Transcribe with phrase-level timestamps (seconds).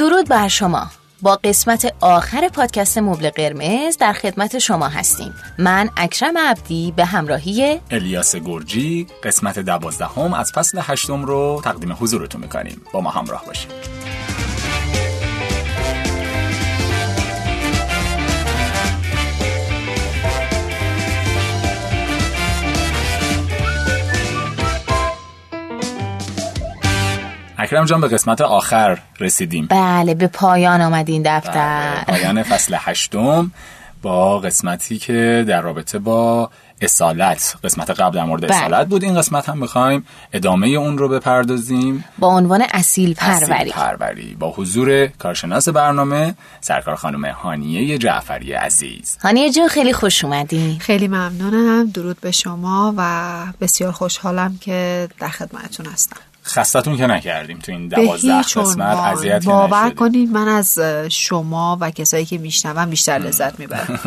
[0.00, 0.86] درود بر شما.
[1.22, 5.34] با قسمت آخر پادکست مبل قرمز در خدمت شما هستیم.
[5.58, 12.40] من اکرم عبدی به همراهی الیاس گرجی قسمت دوازدهم از فصل هشتم رو تقدیم حضورتون
[12.40, 12.80] می‌کنیم.
[12.92, 13.70] با ما همراه باشید.
[27.70, 29.66] اکرم جان به قسمت آخر رسیدیم.
[29.66, 31.94] بله به پایان آمد این دفتر.
[31.94, 33.52] بله، پایان فصل هشتم
[34.02, 38.56] با قسمتی که در رابطه با اصالت قسمت قبل در مورد بله.
[38.56, 39.04] اصالت بود.
[39.04, 42.04] این قسمت هم می‌خوایم ادامه اون رو بپردازیم.
[42.18, 43.52] با عنوان اصیل پروری.
[43.52, 49.18] اصیل پروری با حضور کارشناس برنامه سرکار خانم هانیه جعفری عزیز.
[49.22, 51.90] هانیه جو خیلی خوش اومدی خیلی ممنونم.
[51.90, 53.28] درود به شما و
[53.60, 56.16] بسیار خوشحالم که در خدمتتون هستم.
[56.52, 62.24] خستتون که نکردیم تو این دوازده قسمت اذیت باور کنید من از شما و کسایی
[62.24, 64.00] که میشنوم بیشتر لذت می‌برم.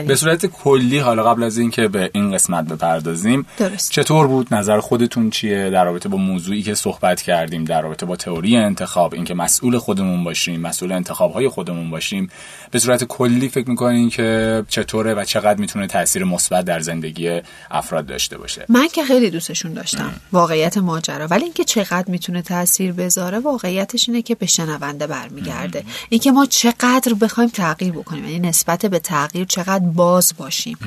[0.06, 3.90] به صورت کلی حالا قبل از اینکه به این قسمت بپردازیم درست.
[3.90, 8.16] چطور بود؟ نظر خودتون چیه؟ در رابطه با موضوعی که صحبت کردیم در رابطه با
[8.16, 12.30] تئوری انتخاب اینکه مسئول خودمون باشیم مسئول انتخاب های خودمون باشیم
[12.70, 18.06] به صورت کلی فکر می‌کنین که چطوره و چقدر می‌تونه تاثیر مثبت در زندگی افراد
[18.06, 20.12] داشته باشه؟ من که خیلی دوستشون داشتم.
[20.32, 21.26] واقعیت ماجرا.
[21.26, 25.84] ولی اینکه چقدر می‌تونه تاثیر بذاره واقعیتش اینه که به شنونده برمیگرده.
[26.08, 30.78] اینکه ما چقدر بخوایم تغییر بکنیم یعنی نسبت به تغییر چقدر باز باشیم.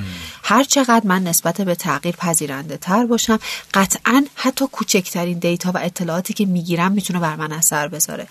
[0.44, 3.40] هر چقدر من نسبت به تغییر پذیرنده تر باشم
[3.74, 8.28] قطعا حتی کوچکترین دیتا و اطلاعاتی که می‌گیرم می‌تونه بر من اثر بذاره.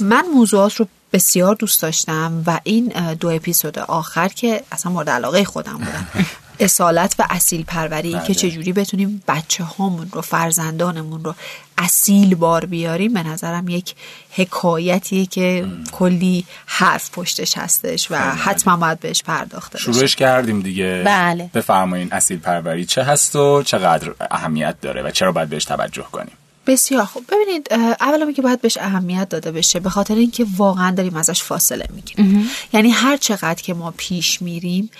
[0.00, 5.44] من موضوعات رو بسیار دوست داشتم و این دو اپیزود آخر که اصلا مورد علاقه
[5.44, 6.06] خودم بودن.
[6.60, 8.34] اصالت و اصیل پروری که بله.
[8.34, 11.34] چجوری بتونیم بچه هامون رو فرزندانمون رو
[11.78, 13.94] اصیل بار بیاریم به نظرم یک
[14.30, 21.02] حکایتیه که کلی حرف پشتش هستش و حتما باید بهش پرداخته شروعش کردیم دیگه.
[21.06, 21.50] بله.
[21.54, 26.32] بفرمایین اصیل پروری چه هست و چقدر اهمیت داره و چرا باید بهش توجه کنیم؟
[26.66, 27.24] بسیار خوب.
[27.32, 27.68] ببینید
[28.00, 32.50] اولا که باید بهش اهمیت داده بشه به خاطر اینکه واقعا داریم ازش فاصله می‌گیریم.
[32.72, 34.90] یعنی هر چقدر که ما پیش میریم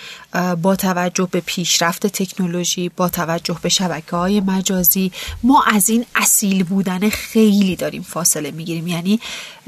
[0.62, 6.64] با توجه به پیشرفت تکنولوژی با توجه به شبکه های مجازی ما از این اصیل
[6.64, 8.86] بودن خیلی داریم فاصله می‌گیریم.
[8.86, 9.20] یعنی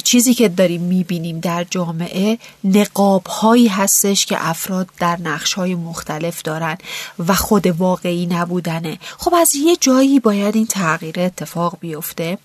[0.04, 6.42] چیزی که داریم می‌بینیم در جامعه نقاب هایی هستش که افراد در نقش های مختلف
[6.42, 6.78] دارن
[7.18, 8.98] و خود واقعی نبودنه.
[9.18, 12.38] خب از یه جایی باید این تغییر اتفاق بیفته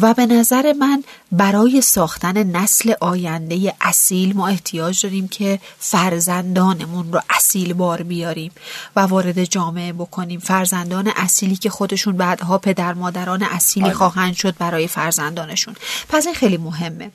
[0.00, 7.20] و به نظر من برای ساختن نسل آینده اصیل ما احتیاج داریم که فرزندانمون رو
[7.30, 8.52] اصیل بار بیاریم
[8.96, 10.40] و وارد جامعه بکنیم.
[10.40, 13.94] فرزندان اصیلی که خودشون بعدها پدر مادران اصیلی آره.
[13.94, 15.74] خواهند شد برای فرزندانشون.
[16.08, 17.10] پس این خیلی مهمه.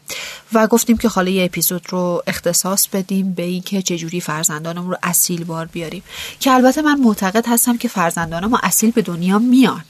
[0.54, 5.44] و گفتیم که حالا یه اپیزود رو اختصاص بدیم به اینکه چجوری فرزندانمون رو اصیل
[5.44, 6.04] بار بیاریم.
[6.40, 9.84] که البته من معتقد هستم که فرزندان ما اصیل به دنیا میان.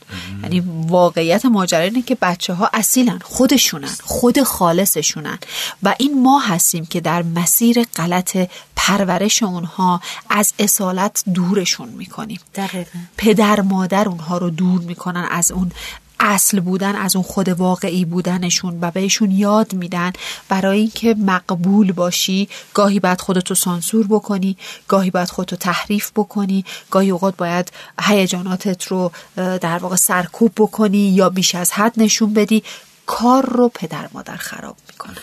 [0.44, 5.38] یعنی واقعیت ماجرا اینه که بچه ها اصیلن خودشونن خود خالصشونن.
[5.84, 8.38] و این ما هستیم که در مسیر غلط
[8.75, 10.02] پرورش اونها
[10.36, 12.40] از اصالت دورشون می‌کنیم.
[12.56, 13.00] دقیقا.
[13.18, 15.72] پدر مادر اونها رو دور می‌کنن از اون
[16.20, 20.12] اصل بودن از اون خود واقعی بودنشون و بهشون یاد میدن.
[20.50, 24.58] برای اینکه مقبول باشی گاهی باید خودتو سانسور بکنی
[24.88, 27.72] گاهی باید خودتو تحریف بکنی گاهی اوقات باید
[28.02, 32.64] هیجاناتت رو در واقع سرکوب بکنی یا بیش از حد نشون بدی.
[33.06, 35.18] کار رو پدر مادر خراب می‌کنن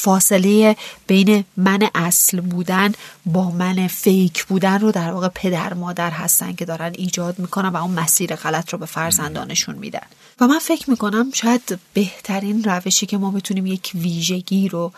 [0.00, 0.76] فاصله
[1.06, 2.92] بین من اصل بودن
[3.26, 7.76] با من فیک بودن رو در واقع پدر مادر هستن که دارن ایجاد می‌کنن و
[7.76, 10.06] اون مسیر غلط رو به فرزندانشون میدن.
[10.40, 14.92] و من فکر می‌کنم شاید بهترین روشی که ما بتونیم یک ویژگی رو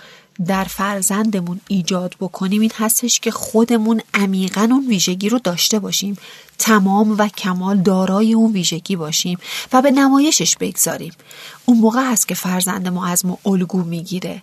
[0.46, 6.16] در فرزندمون ایجاد بکنیم این هستش که خودمون عمیقا اون ویژگی رو داشته باشیم.
[6.58, 9.38] تمام و کمال دارای اون ویژگی باشیم
[9.72, 11.12] و به نمایشش بگذاریم.
[11.66, 14.42] اون موقع هست که فرزند ما از ما الگو می‌گیره.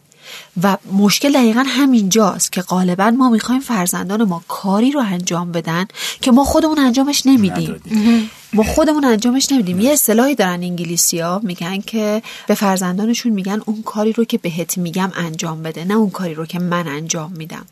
[0.64, 5.86] و مشکل دقیقا همینجاست که غالبا ما می‌خوایم فرزندان ما کاری رو انجام بدن
[6.22, 7.82] که ما خودمون انجامش نمیدیم.
[8.54, 9.80] ما خودمون انجامش نمیدیم.
[9.80, 14.78] یه اصطلاحی دارن انگلیسی ها میگن که به فرزندانشون میگن اون کاری رو که بهت
[14.78, 17.66] میگم انجام بده نه اون کاری رو که من انجام میدم.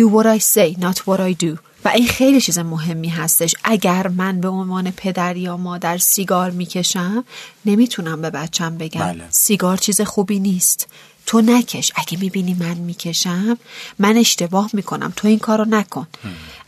[0.00, 1.58] do what I say not what I do.
[1.84, 3.54] و این خیلی چیز مهمی هستش.
[3.64, 7.24] اگر من به عنوان پدر یا مادر سیگار می‌کشم
[7.66, 9.24] نمی‌تونم به بچم بگم بله.
[9.30, 10.88] سیگار چیز خوبی نیست.
[11.30, 11.92] تو نکش.
[11.94, 13.58] اگه می‌بینی من می‌کشم
[13.98, 15.12] من اشتباه می‌کنم.
[15.16, 16.06] تو این کارو نکن.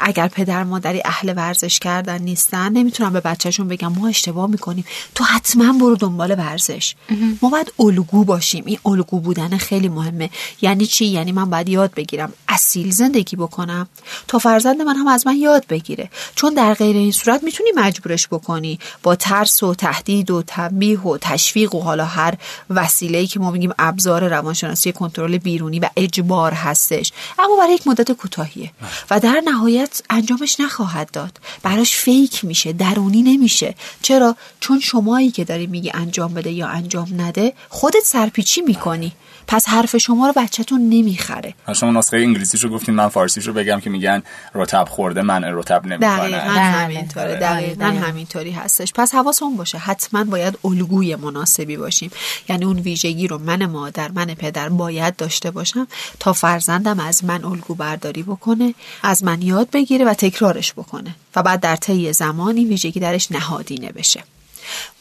[0.03, 4.85] اگر پدر مادری اهل ورزش کردن نیستن نمی‌تونم به بچهشون بگم ما اشتباه می‌کنیم.
[5.15, 6.95] تو حتما برو دنبال ورزش.
[7.43, 8.65] ما باید الگو باشیم.
[8.67, 10.31] این الگو بودن خیلی مهمه.
[10.63, 12.33] یعنی چی؟ یعنی من باید یاد بگیرم.
[12.49, 13.89] اصیل زندگی بکنم.
[14.29, 16.11] تا فرزند من هم از من یاد بگیره.
[16.35, 18.79] چون در غیر این صورت می‌تونی مجبورش بکنی.
[19.03, 22.35] با ترس و تهدید و تنبیه و تشویق و حالا هر
[22.71, 27.13] وسیله‌ای که ما میگیم ابزار روانشناسی کنترل بیرونی و اجبار هستش.
[27.39, 28.71] اما برای یک مدت کوتاهیه.
[29.11, 31.39] و در نهایت انجامش نخواهد داد.
[31.63, 33.75] براش فیک میشه درونی نمیشه.
[34.03, 39.13] چرا؟ چون شمایی که داری میگی انجام بده یا انجام نده خودت سرپیچی می‌کنی.
[39.47, 41.55] پس حرف شما رو بچهتون نمی‌خره.
[41.75, 44.23] شما نسخه انگلیسیشو گفتین من فارسیشو بگم که میگن
[44.55, 46.19] رتب خورده من رتب نمی‌کنه.
[46.19, 47.85] دقیقا همینطوره دقیقا.
[47.85, 48.93] همینطوری هستش.
[48.93, 52.11] پس حواسمون باشه حتما باید الگوی مناسبی باشیم.
[52.49, 55.87] یعنی اون ویژگی رو من مادر من پدر باید داشته باشم
[56.21, 61.15] تا فرزندم از من الگو برداری بکنه از من یاد بگیره و تکرارش بکنه.
[61.37, 64.25] و بعد در طی زمانی ویژگی درش نهادینه بشه.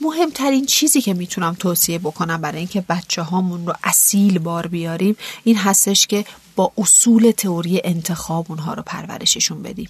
[0.01, 5.57] مهمترین چیزی که می‌تونم توصیه بکنم برای اینکه بچه هامون رو اصیل بار بیاریم این
[5.57, 6.25] هستش که
[6.55, 9.89] با اصول تئوری انتخاب اونها رو پرورششون بدیم.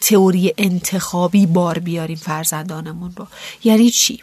[0.00, 3.26] تئوری انتخابی بار بیاریم فرزندانمون رو.
[3.64, 4.22] یعنی چی؟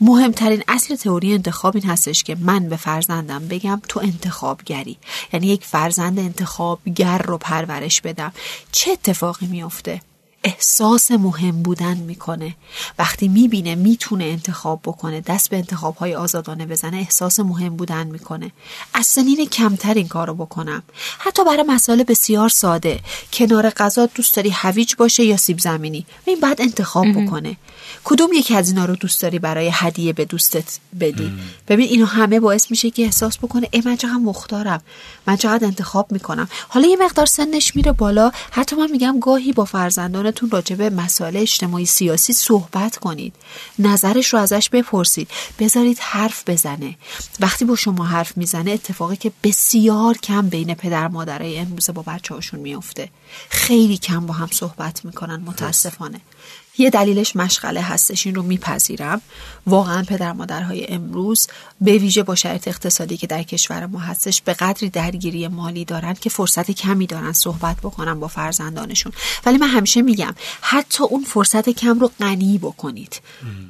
[0.00, 4.96] مهمترین اصل تئوری انتخاب این هستش که من به فرزندم بگم تو انتخابگری.
[5.32, 8.32] یعنی یک فرزند انتخابگر رو پرورش بدم.
[8.72, 10.00] چه اتفاقی میافته؟
[10.44, 12.54] احساس مهم بودن می‌کنه.
[12.98, 18.52] وقتی می‌بینه می‌تونه انتخاب بکنه دست به انتخاب های آزادانه بزنه احساس مهم بودن می‌کنه.
[18.94, 20.82] از سنین کمتر این کارو بکنم.
[21.18, 23.00] حتی برای مسائل بسیار ساده.
[23.32, 27.56] کنار غذا دوست داری هویج باشه یا سیب زمینی؟ این بعد انتخاب بکنه.
[28.04, 31.32] کدوم یکی از اینا رو دوست داری برای هدیه به دوستت بدی؟
[31.68, 34.82] ببین اینو همه باعث میشه که احساس بکنه ای من چقدر مختارم.
[35.26, 36.48] من چقدر انتخاب می‌کنم.
[36.68, 38.32] حالا یه مقدار سنش میره بالا.
[38.50, 39.64] حتی من میگم گاهی با
[40.28, 43.34] فرزندانتون راجع به مسائل اجتماعی سیاسی صحبت کنید.
[43.78, 45.28] نظرش رو ازش بپرسید.
[45.58, 46.96] بذارید حرف بزنه.
[47.40, 52.34] وقتی با شما حرف می‌زنه اتفاقی که بسیار کم بین پدر مادرای امروزه با بچه
[52.34, 53.10] هاشون میفته
[53.48, 56.20] خیلی کم با هم صحبت می‌کنن متاسفانه.
[56.78, 59.20] یه دلیلش مشغله هستش این رو میپذیرم.
[59.66, 61.46] واقعا پدر مادرهای امروز
[61.80, 66.14] به ویژه با شرایط اقتصادی که در کشور ما هستش به قدری درگیری مالی دارن
[66.14, 69.12] که فرصت کمی دارن صحبت بکنن با فرزندانشون.
[69.46, 73.20] ولی من همیشه میگم حتی اون فرصت کم رو غنی بکنید.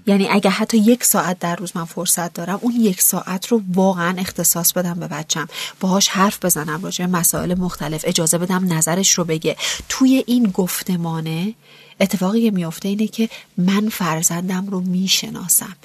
[0.06, 4.14] یعنی اگه حتی یک ساعت در روز من فرصت دارم اون یک ساعت رو واقعا
[4.19, 5.49] اختصاص بدم به بچم.
[5.81, 9.56] باهاش حرف بزنم راجع مسائل مختلف اجازه بدم نظرش رو بگه.
[9.88, 11.55] توی این گفتمانه
[12.00, 15.77] اتفاقی که میافته اینه که من فرزندم رو می‌شناسم.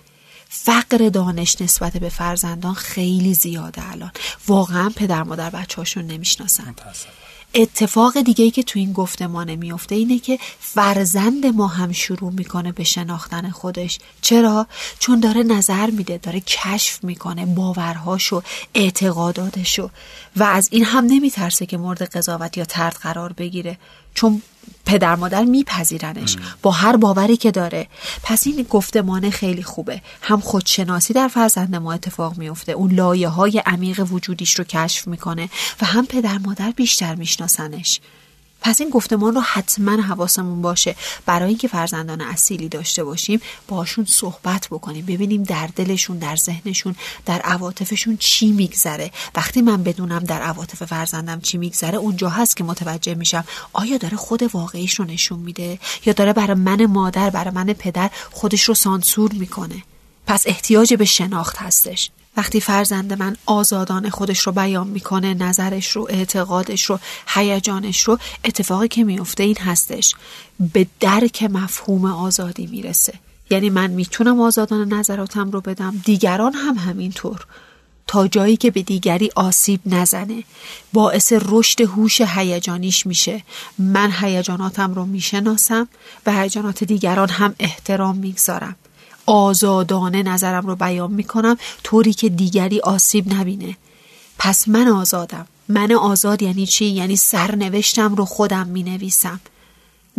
[0.50, 4.12] فقر دانش نسبت به فرزندان خیلی زیاده الان.
[4.48, 6.76] واقعا پدر مادر بچه هاشون نمی‌شناسن.
[7.56, 12.72] اتفاق دیگه ای که تو این گفتمانه میفته اینه که فرزند ما هم شروع می‌کنه
[12.72, 14.00] به شناختن خودش.
[14.22, 14.68] چرا؟
[15.00, 18.44] چون داره نظر میده داره کشف می‌کنه باورهاشو
[18.74, 19.90] اعتقاداتشو.
[20.36, 23.78] و از این هم نمیترسه که مورد قضاوت یا ترد قرار بگیره.
[24.14, 24.42] چون
[24.86, 26.38] پدر مادر میپذیرنش.
[26.62, 27.88] با هر باوری که داره.
[28.24, 30.02] پس این گفتمانه خیلی خوبه.
[30.22, 32.72] هم خودشناسی در فرزند ما اتفاق میفته.
[32.72, 35.50] اون لایه های عمیق وجودیش رو کشف می‌کنه
[35.82, 38.00] و هم پدر مادر بیشتر میشناسنش.
[38.64, 40.96] پس این گفتمان رو حتما حواسمون باشه.
[41.26, 46.96] برای اینکه فرزندان اصیلی داشته باشیم باشون صحبت بکنیم ببینیم در دلشون در ذهنشون
[47.26, 49.12] در عواطفشون چی میگذره.
[49.36, 54.18] وقتی من بدونم در عواطف فرزندم چی میگذره اونجا هست که متوجه میشم آیا داره
[54.18, 58.74] خود واقعیش رو نشون میده؟ یا داره برای من مادر برای من پدر خودش رو
[58.74, 59.84] سانسور می‌کنه؟
[60.28, 62.10] پس احتیاج به شناخت هستش.
[62.38, 68.88] وقتی فرزند من آزادانه خودش رو بیان می‌کنه نظرش رو اعتقادش رو هیجانش رو اتفاقی
[68.88, 70.16] که میفته این هستش
[70.74, 73.14] به درک مفهوم آزادی می‌رسه.
[73.50, 77.46] یعنی من می‌تونم آزادانه نظراتم رو بدم دیگران هم همینطور.
[78.08, 80.44] تا جایی که به دیگری آسیب نزنه
[80.94, 83.44] باعث رشد هوش هیجانیش میشه.
[83.78, 85.88] من هیجاناتم رو می‌شناسم
[86.26, 88.76] و هیجانات دیگران هم احترام می‌گذارم.
[89.26, 93.78] آزادانه نظرم رو بیان می‌کنم طوری که دیگری آسیب نبینه.
[94.40, 95.48] پس من آزادم.
[95.70, 99.40] من آزاد یعنی چی؟ یعنی سرنوشتم رو خودم می نویسم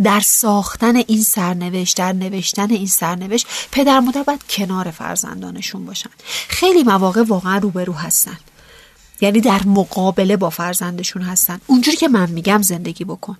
[0.03, 6.09] در ساختن این سرنوشت در نوشتن این سرنوشت پدر مادر باید کنار فرزندانشون باشن.
[6.47, 8.37] خیلی مواقع واقعا روبرو هستن.
[9.21, 11.61] یعنی در مقابله با فرزندشون هستن.
[11.67, 13.37] اونجوری که من میگم زندگی بکن.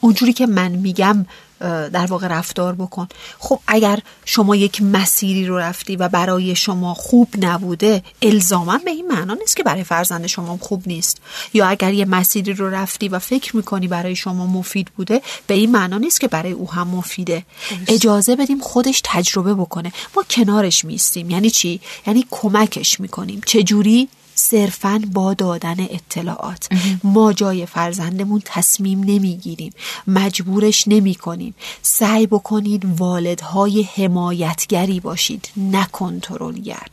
[0.00, 1.26] اونجوری که من میگم
[1.60, 3.08] در واقع رفتار بکن.
[3.38, 9.08] خب اگر شما یک مسیری رو رفتی و برای شما خوب نبوده الزاما به این
[9.08, 11.20] معنا نیست که برای فرزند شما خوب نیست.
[11.54, 15.70] یا اگر یه مسیری رو رفتی و فکر می‌کنی برای شما مفید بوده به این
[15.70, 17.44] معنا نیست که برای او هم مفیده.
[17.88, 19.92] اجازه بدیم خودش تجربه بکنه.
[20.16, 23.40] ما کنارش میستیم یعنی چی؟ یعنی کمکش می‌کنیم.
[23.46, 24.08] چه جوری
[24.38, 26.68] صرفا با دادن اطلاعات.
[27.04, 29.72] ما جای فرزندمون تصمیم نمی‌گیریم.
[30.06, 35.48] مجبورش نمی کنیم سعی بکنید والدهای حمایتگری باشید.
[35.56, 36.86] نه کنترلگر.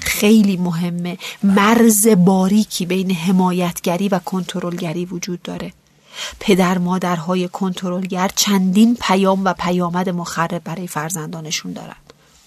[0.00, 1.18] خیلی مهمه.
[1.42, 5.72] مرز باریکی بین حمایتگری و کنترلگری وجود داره.
[6.40, 11.96] پدر مادرهای کنترلگر چندین پیام و پیامد مخرب برای فرزندانشون دارن.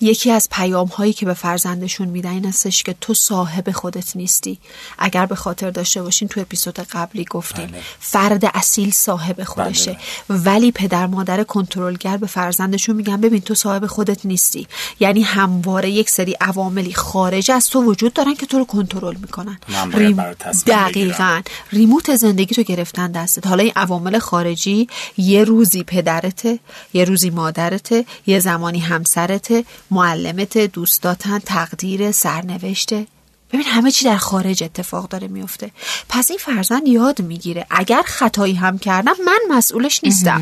[0.01, 4.59] یکی از پیام هایی که به فرزندشون میدن این استش که تو صاحب خودت نیستی.
[4.99, 7.67] اگر به خاطر داشته باشین تو اپیزود قبلی گفتیم.
[7.67, 7.81] بله.
[7.99, 9.97] فرد اصیل صاحب خودشه.
[10.29, 10.39] بله.
[10.39, 14.67] ولی پدر مادر کنترلگر به فرزندشون میگن ببین تو صاحب خودت نیستی.
[14.99, 19.57] یعنی همواره یک سری عواملی خارج از تو وجود دارن که تو رو کنترل می‌کنن.
[19.93, 20.23] ریم...
[20.67, 21.41] دقیقا.
[21.71, 23.47] ریموت زندگی تو گرفتن دستت.
[23.47, 26.59] حالا این عوامل خارجی یه روزی پدرته
[26.93, 29.65] یه روزی مادرته یه زمانی همسرته.
[29.91, 33.07] معلمت دوستاتن تقدیر سرنوشته.
[33.51, 35.71] ببین همه چی در خارج اتفاق داره میفته.
[36.09, 37.65] پس این فرزند یاد می‌گیره.
[37.69, 40.41] اگر خطایی هم کردم من مسئولش نیستم.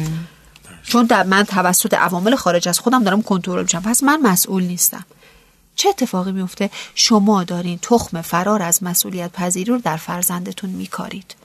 [0.84, 3.82] چون در من توسط عوامل خارج از خودم دارم کنترل میشم.
[3.82, 5.06] پس من مسئول نیستم.
[5.76, 11.36] چه اتفاقی میفته؟ شما دارین تخم فرار از مسئولیت پذیری رو در فرزندتون میکارید.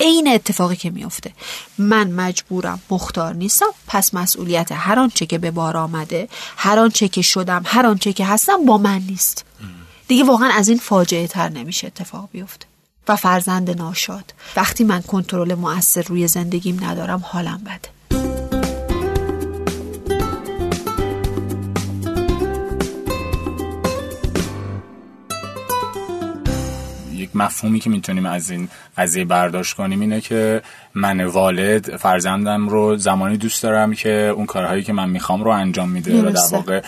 [0.00, 1.32] عین اتفاقی که میفته
[1.78, 7.22] من مجبورم مختار نیستم پس مسئولیت هر آنچه که به بار آمده هر آنچه که
[7.22, 9.44] شدم هر آنچه که هستم با من نیست.
[10.08, 12.66] دیگه واقعا از این فاجعه تر نمیشه اتفاق بیفته.
[13.08, 14.34] و فرزند ناشاد.
[14.56, 17.99] وقتی من کنترل مؤثر روی زندگیم ندارم حالم بده.
[27.34, 30.62] مفهومی که می‌تونیم از این قضیه برداشت کنیم اینه که
[30.94, 35.88] من والد فرزندم رو زمانی دوست دارم که اون کارهایی که من می‌خوام رو انجام
[35.88, 36.82] میده و در واقع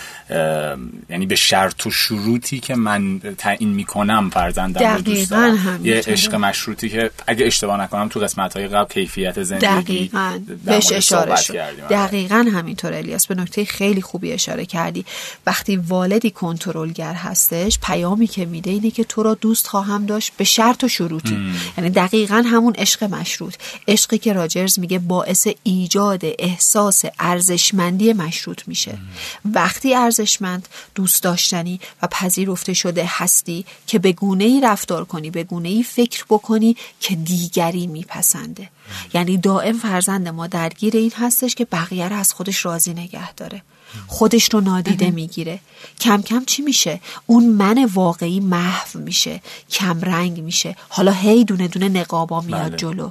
[1.11, 5.81] یعنی به شرط و شروطی که من تعیین می‌کنم فرزندم رو دوست دارم.
[5.85, 10.39] یه عشق مشروطی که اگه اشتباه نکنم تو قسمت های قبل کیفیت زندگی دقیقاً.
[10.65, 11.55] بهش اشاره شد.
[11.91, 13.27] دقیقا همینطور الیاس.
[13.27, 15.05] به نکته خیلی خوبی اشاره کردی.
[15.47, 20.45] وقتی والدی کنترلگر هستش پیامی که میده اینه که تو را دوست خواهم داشت به
[20.45, 21.39] شرط و شروطی.
[21.79, 23.55] یعنی دقیقا همون عشق مشروط.
[23.93, 28.99] عشقی که راجرز میگه باعث ایجاد احساس ارزشمندی مشروط میشه.
[29.45, 35.45] وقتی ارزشمند دوست داشتنی و پذیرفته شده هستی که به گونه ای رفتار کنی به
[35.45, 38.69] گونه ای فکر بکنی که دیگری میپسنده.
[39.15, 43.63] یعنی دائم فرزند ما درگیر این هستش که بقیه رو از خودش راضی نگه داره.
[44.07, 45.59] خودش رو نادیده می‌گیره.
[46.01, 49.43] کم کم چی میشه؟ اون من واقعی محو میشه.
[49.71, 50.77] کم رنگ میشه.
[50.89, 52.77] حالا هی دونه دونه نقابا میاد بله.
[52.77, 53.11] جلو.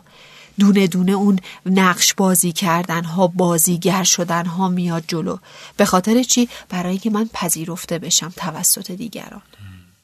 [0.62, 5.38] دونه دونه اون نقش بازی کردن ها بازیگر شدن ها میاد جلو.
[5.78, 9.42] به خاطر چی؟ برای که من پذیرفته بشم توسط دیگران.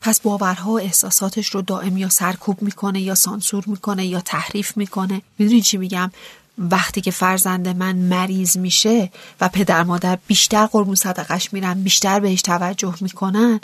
[0.02, 5.22] پس باورها و احساساتش رو دائم یا سرکوب می‌کنه یا سانسور می‌کنه یا تحریف می‌کنه.
[5.40, 6.12] می‌دونی چی میگم؟
[6.58, 9.12] وقتی که فرزند من مریض میشه
[9.42, 13.60] و پدر مادر بیشتر قربون صدقش میرن بیشتر بهش توجه می‌کنن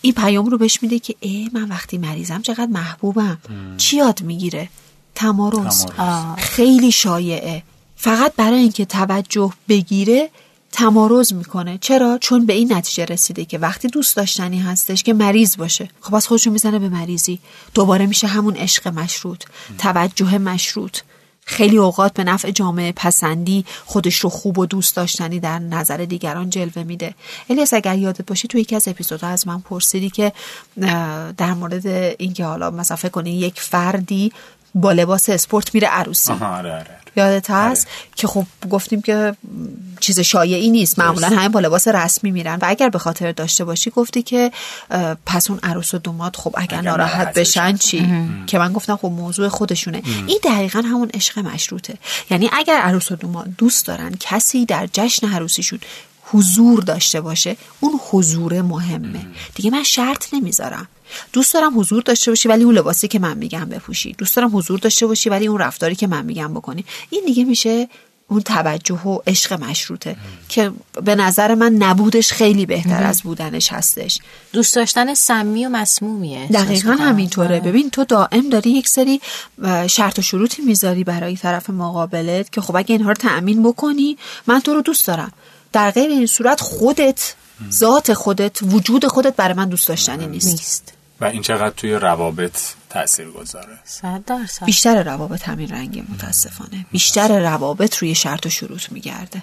[0.00, 3.38] این پیام رو بهش میده که ای من وقتی مریضم چقدر محبوبم.
[3.76, 4.68] چی یاد می‌گیره؟
[5.14, 5.86] تمارز
[6.38, 7.62] خیلی شایعه.
[7.96, 10.30] فقط برای اینکه توجه بگیره
[10.72, 11.78] تمارز می‌کنه.
[11.80, 15.88] چرا؟ چون به این نتیجه رسیده که وقتی دوست داشتنی هستش که مریض باشه.
[16.00, 17.38] خب از خودشون می‌زنه به مریضی.
[17.74, 19.44] دوباره میشه همون عشق مشروط
[19.78, 20.98] توجه مشروط.
[21.46, 26.50] خیلی اوقات به نفع جامعه پسندی خودش رو خوب و دوست داشتنی در نظر دیگران
[26.50, 27.14] جلوه میده.
[27.50, 30.32] الیاس اگر یادت باشه تو یکی از اپیزودها از من پرسیدی که
[31.36, 31.86] در مورد
[32.18, 34.32] اینکه حالا مثلا فکر کنی یک فردی
[34.74, 36.32] با لباس اسپورت میره عروسی.
[36.32, 36.86] آره آره.
[37.16, 37.96] یادت هست؟ آره.
[38.16, 39.36] که خب گفتیم که
[40.00, 40.98] چیز شایعی نیست.
[40.98, 42.54] معمولا همه با لباس رسمی میرن.
[42.54, 44.52] و اگر به خاطر داشته باشی گفتی که
[45.26, 48.08] پس اون عروس و دومات خب اگر, ناراحت بشن چی؟
[48.46, 50.02] که من گفتم خب موضوع خودشونه.
[50.26, 51.94] این دقیقا همون عشق مشروطه.
[52.30, 55.80] یعنی اگر عروس و دومات دوست دارن کسی در جشن عروسیشون
[56.26, 59.26] حضور داشته باشه اون حضور مهمه.
[59.54, 60.88] دیگه من شرط نمی‌ذارم.
[61.32, 64.12] دوست دارم حضور داشته باشی ولی اون لباسی که من میگم بپوشی.
[64.12, 66.84] دوست دارم حضور داشته باشی ولی اون رفتاری که من میگم بکنی.
[67.10, 67.88] این دیگه میشه
[68.28, 70.16] اون توجه و عشق مشروطه
[70.48, 74.18] که به نظر من نبودش خیلی بهتر از بودنش هستش.
[74.52, 76.46] دوست داشتن سمی و مسمومیه.
[76.46, 77.60] دقیقا همینطوره.
[77.60, 79.20] ببین تو دائم داری یک سری
[79.86, 84.60] شرط و شروطی می‌ذاری برای طرف مقابلت که خب اگه اینها رو تأمین بکنی من
[84.60, 85.32] تو رو دوست دارم.
[85.72, 87.34] در غیر این صورت خودت
[87.70, 90.92] ذات خودت وجود خودت برای من دوست داشتنی نیست, نیست.
[91.20, 92.58] و این چقدر توی روابط
[92.90, 93.78] تاثیر گذاره
[94.66, 96.86] بیشتر روابط همین رنگی متاسفانه.
[96.92, 99.42] بیشتر روابط روی شرط و شروط میگرده.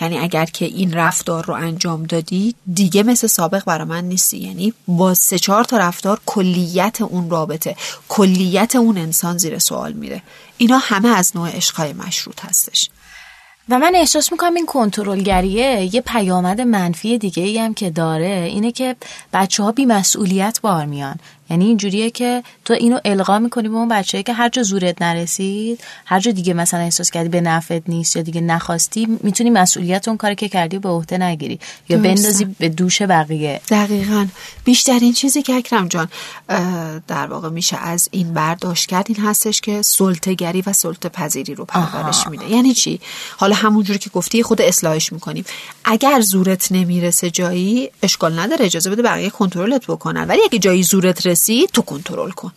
[0.00, 4.38] یعنی اگر که این رفتار رو انجام دادی دیگه مثل سابق برای من نیستی.
[4.38, 7.76] یعنی با سه چهار تا رفتار کلیت اون رابطه
[8.08, 10.22] کلیت اون انسان زیر سوال میره.
[10.56, 12.90] اینا همه از نوع عشقای مشروط هستش.
[13.70, 18.72] و من احساس می‌کنم این کنترلگریه یه پیامد منفی دیگه ای هم که داره اینه
[18.72, 18.96] که
[19.32, 21.16] بچه ها بی مسئولیت بار میان.
[21.50, 25.80] یعنی اینجوریه که تو اینو القا می‌کنی به اون بچه که هر جا زورت نرسید
[26.06, 30.16] هر جا دیگه مثلا احساس کردی به نفعت نیست یا دیگه نخواستی می‌تونی مسئولیت اون
[30.16, 33.60] کاری که کردی به عهده نگیری یا بندازی به دوش بقیه.
[33.68, 34.26] دقیقا.
[34.64, 36.08] بیشترین چیزی که اکرم جان
[37.08, 41.64] در واقع میشه از این برداشت کرد این هستش که سلطگری و سلطه پذیری رو
[41.64, 42.50] پرورش میده.
[42.50, 43.00] یعنی چی؟
[43.36, 45.44] حالا همونجوری که گفتی خود اصلاحش می‌کنیم.
[45.84, 50.24] اگر زورت نمی‌رسه جایی اشکال نداره اجازه بده بقیه کنترلت بکنن.
[50.28, 51.26] ولی اگه جایی زورت
[51.72, 52.52] تو کنترل کن.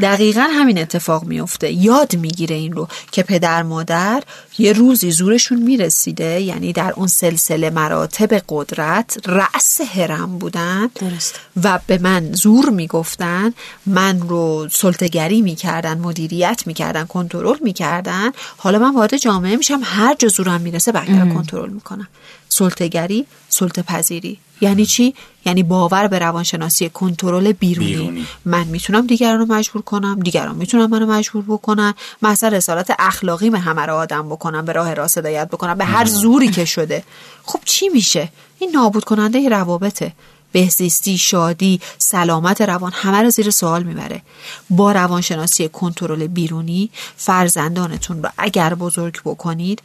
[0.00, 4.22] دقیقا همین اتفاق میفته یاد می‌گیره این رو که پدر مادر
[4.58, 11.40] یه روزی زورشون می‌رسیده یعنی در اون سلسله مراتب قدرت رأس هرم بودن درست.
[11.62, 13.52] و به من زور می‌گفتن
[13.86, 18.30] من رو سلطگری می‌کردن مدیریت می‌کردن کنترل می‌کردن.
[18.56, 22.08] حالا من وارد جامعه میشم هر جا زورم می‌رسه بقیه رو کنترل می‌کنم.
[22.48, 25.14] سلطگری سلطه پذیری یعنی چی؟
[25.46, 27.86] یعنی باور به روانشناسی کنترل بیرونی.
[27.86, 28.26] بیرونی.
[28.44, 31.94] من می‌تونم دیگران رو مجبور کنم دیگران می‌تونم منو مجبور بکنن.
[32.22, 34.43] مثلا رسالت اخلاقی به همه رو آدم بکنم.
[34.52, 37.04] به راه راست هدایت بکنم به هر زوری که شده.
[37.44, 40.12] خب چی میشه؟ این نابود کننده روابطه.
[40.52, 44.22] بهزیستی شادی سلامت روان همه رو زیر سوال می‌بره.
[44.70, 49.82] با روانشناسی کنترل بیرونی فرزندانتون رو اگر بزرگ بکنید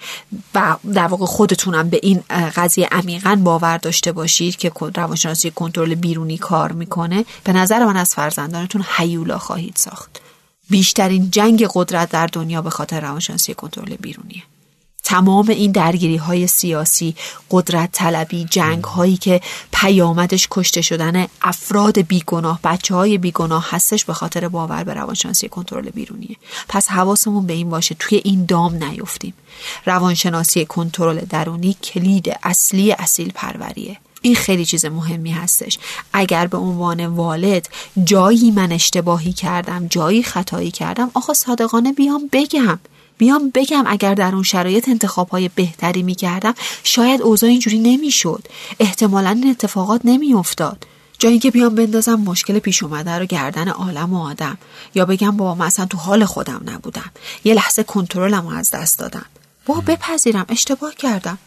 [0.55, 2.23] و در واقع خودتونم به این
[2.55, 8.15] قضیه عمیقا باور داشته باشید که روانشناسی کنترل بیرونی کار می‌کنه به نظر من از
[8.15, 10.21] فرزندانتون حیولا خواهید ساخت.
[10.69, 14.43] بیشترین جنگ قدرت در دنیا به خاطر روانشناسی کنترل بیرونیه.
[15.09, 17.15] تمام این درگیری های سیاسی
[17.51, 19.41] قدرت طلبی جنگ هایی که
[19.73, 25.89] پیامدش کشته شدن افراد بیگناه بچه های بیگناه هستش به خاطر باور به روانشناسی کنترل
[25.89, 26.36] بیرونیه.
[26.67, 29.34] پس حواسمون به این باشه توی این دام نیفتیم.
[29.86, 33.97] روانشناسی کنترل درونی کلید اصلی اصیل پروریه.
[34.21, 35.79] این خیلی چیز مهمی هستش.
[36.13, 37.69] اگر به عنوان والد
[38.03, 42.79] جایی من اشتباهی کردم جایی خطایی کردم آقا صادقانه بیام بگم.
[43.17, 46.53] بیام بگم اگر در اون شرایط انتخاب های بهتری می کردم
[46.84, 48.47] شاید اوضاع اینجوری نمی‌شد.
[48.79, 50.88] احتمالا این اتفاقات نمیافتاد.
[51.19, 54.58] جایی که بیام بندازم مشکل پیش اومده رو گردن عالم و آدم.
[54.95, 57.12] یا بگم بابا مثلا تو حال خودم نبودم.
[57.43, 59.25] یه لحظه کنترلم از دست دادم.
[59.65, 61.38] بابا بپذیرم اشتباه کردم.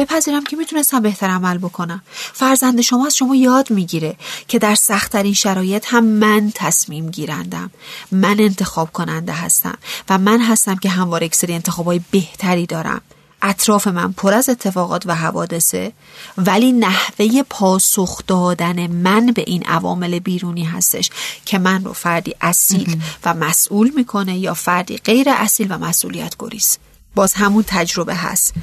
[0.00, 2.02] بپذیرم که می‌تونستم بهتر عمل بکنم.
[2.32, 4.16] فرزند شما از شما یاد می‌گیره
[4.48, 7.70] که در سختترین شرایط هم من تصمیم گیرندم.
[8.12, 13.00] من انتخاب کننده هستم و من هستم که همواره یک سری انتخابای بهتری دارم.
[13.42, 15.92] اطراف من پر از اتفاقات و حوادثه
[16.38, 21.10] ولی نحوه پاسخ دادن من به این عوامل بیرونی هستش
[21.44, 26.78] که من رو فردی اصیل و مسئول می‌کنه یا فردی غیر اصیل و مسئولیت گریز
[27.14, 28.54] باز همون تجربه هست.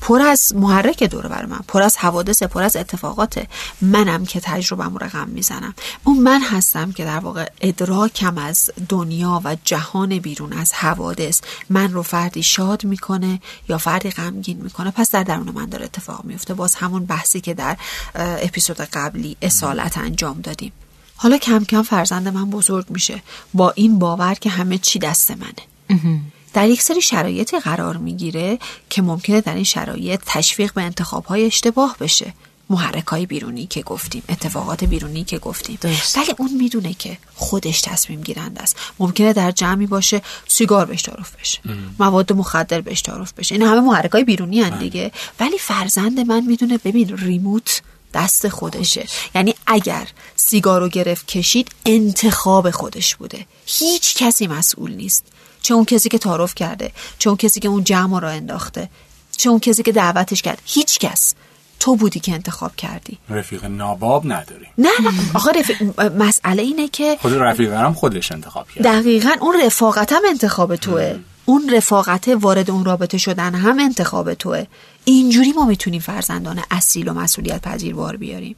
[0.00, 3.46] پر از محرک دور بر من پر از حوادث پر از اتفاقات
[3.80, 5.74] منم که تجربه رقم می‌زنم.
[6.04, 11.92] اون من هستم که در واقع ادراکم از دنیا و جهان بیرون از حوادث من
[11.92, 14.90] رو فردی شاد می‌کنه یا فردی غمگین می‌کنه.
[14.90, 17.76] پس در درون من داره اتفاق میفته باز همون بحثی که در
[18.14, 20.72] اپیزود قبلی اصالت انجام دادیم.
[21.16, 23.22] حالا کم کم فرزند من بزرگ میشه.
[23.54, 26.22] با این باور که همه چی دست منه.
[26.54, 28.58] در یک سری شرایطی قرار می‌گیره
[28.90, 32.34] که ممکنه در این شرایط تشویق به انتخاب های اشتباه بشه.
[32.70, 35.78] محرک های بیرونی که گفتیم اتفاقات بیرونی که گفتیم.
[36.16, 38.76] ولی اون می‌دونه که خودش تصمیم گیرنده است.
[38.98, 41.60] ممکنه در جمعی باشه سیگار بهش تعارف بشه.
[41.98, 43.54] مواد مخدر بهش تعارف بشه.
[43.54, 44.78] این همه محرک های بیرونی هن بله.
[44.78, 45.12] دیگه.
[45.40, 47.82] ولی فرزند من می‌دونه ببین ریموت
[48.14, 49.06] دست خودشه.
[49.34, 53.46] یعنی اگر سیگارو گرفت کشید انتخاب خودش بوده.
[53.66, 55.24] هیچ کسی مسئول نیست.
[55.70, 58.88] چه اون کسی که تعارف کرده چه اون کسی که اون جمع را انداخته
[59.36, 60.62] چه اون کسی که دعوتش کرد.
[60.64, 61.34] هیچ کس.
[61.80, 63.18] تو بودی که انتخاب کردی.
[63.28, 64.66] رفیق ناباب نداری.
[64.78, 68.84] نه نه رفیق مسئله اینه که خود رفیق هم خودش انتخاب کرد.
[68.84, 71.18] دقیقا اون رفاقت هم انتخاب توه.
[71.44, 74.66] اون رفاقت وارد اون رابطه شدن هم انتخاب توه.
[75.04, 78.56] اینجوری ما می‌تونیم فرزندان اصیل و مسئولیت پذیر بار بیاریم.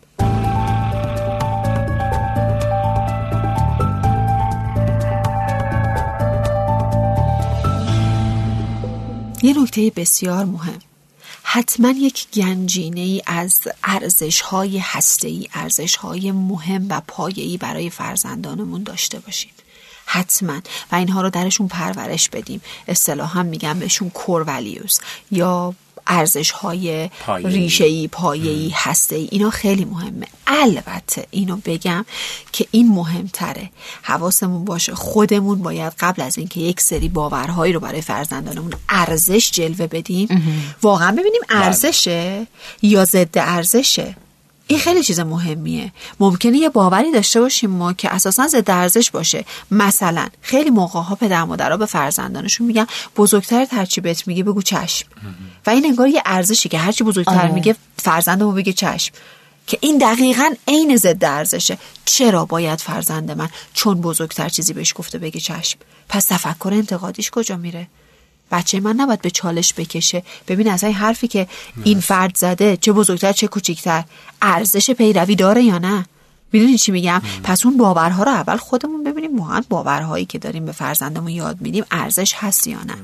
[9.42, 10.78] یه نکته بسیار مهم.
[11.42, 17.90] حتما یک گنجینه ای از ارزش های هسته ای ارزش های مهم و پایه‌ای برای
[17.90, 19.50] فرزندانمون داشته باشیم.
[20.06, 20.60] حتما.
[20.92, 22.60] و اینها رو درشون پرورش بدیم.
[22.88, 24.44] اصطلاحا میگم بهشون کور
[25.30, 25.74] یا
[26.06, 30.26] ارزش های ریشه ای پایه ای هسته ای اینا خیلی مهمه.
[30.46, 32.04] البته اینو بگم
[32.52, 33.70] که این مهمتره.
[34.02, 34.94] حواسمون باشه.
[34.94, 40.28] خودمون باید قبل از اینکه یک سری باورهایی رو برای فرزندانمون ارزش جلوه بدیم
[40.82, 41.64] واقعا ببینیم بله.
[41.64, 42.46] ارزشه
[42.82, 44.16] یا ضد ارزشه.
[44.66, 45.92] این خیلی چیز مهمیه.
[46.20, 49.44] ممکنه یه باوری داشته باشیم ما که اساسا ضد ارزش باشه.
[49.70, 55.08] مثلا خیلی موقع ها پدر مادرها به فرزندانشون میگن بزرگتر هرچی بهت میگه بگو چشم.
[55.66, 57.52] و این انگار یه ارزشی که هرچی بزرگتر آره.
[57.52, 59.14] میگه فرزندمو بگه چشم.
[59.66, 61.78] که این دقیقا عین ضد ارزشه.
[62.04, 67.56] چرا باید فرزند من چون بزرگتر چیزی بهش گفته بگه چشم؟ پس تفکر انتقادیش کجا
[67.56, 67.88] میره؟
[68.52, 70.22] بچه من نباید به چالش بکشه.
[70.48, 71.48] ببین از این حرفی که
[71.84, 74.04] این فرد زده چه بزرگتر چه کوچیکتر.
[74.42, 76.06] ارزش پیروی داره یا نه؟
[76.52, 79.40] می‌دونی چی میگم؟ پس اون باورها رو اول خودمون ببینیم.
[79.40, 82.94] واقعا باورهایی که داریم به فرزندمون یاد میدیم ارزش هست یا نه.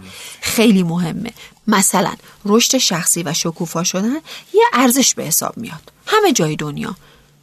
[0.40, 1.32] خیلی مهمه.
[1.66, 4.16] مثلا رشد شخصی و شکوفا شدن
[4.54, 5.92] یه ارزش به حساب میاد.
[6.06, 6.96] همه جای دنیا.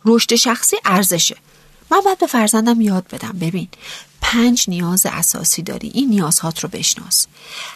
[0.06, 1.36] رشد شخصی ارزشه.
[1.91, 3.38] من باید به فرزندم یاد بدم.
[3.41, 3.68] ببین
[4.27, 5.91] پنج نیاز اساسی داری.
[5.93, 7.27] این نیازهات رو بشناس.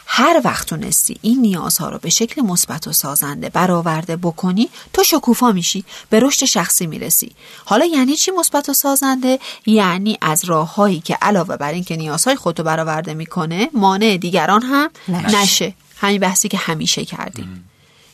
[0.05, 5.51] هر وقت تونستی این نیازها رو به شکل مثبت و سازنده برآورده بکنی تو شکوفا
[5.51, 7.31] میشی به رشد شخصی می‌رسی.
[7.65, 12.63] حالا یعنی چی مثبت و سازنده؟ یعنی از راههایی که علاوه بر اینکه نیازهای خودتو
[12.63, 15.73] برآورده می‌کنه مانع دیگران هم نشه, نشه.
[15.97, 17.69] همین بحثی که همیشه کردیم.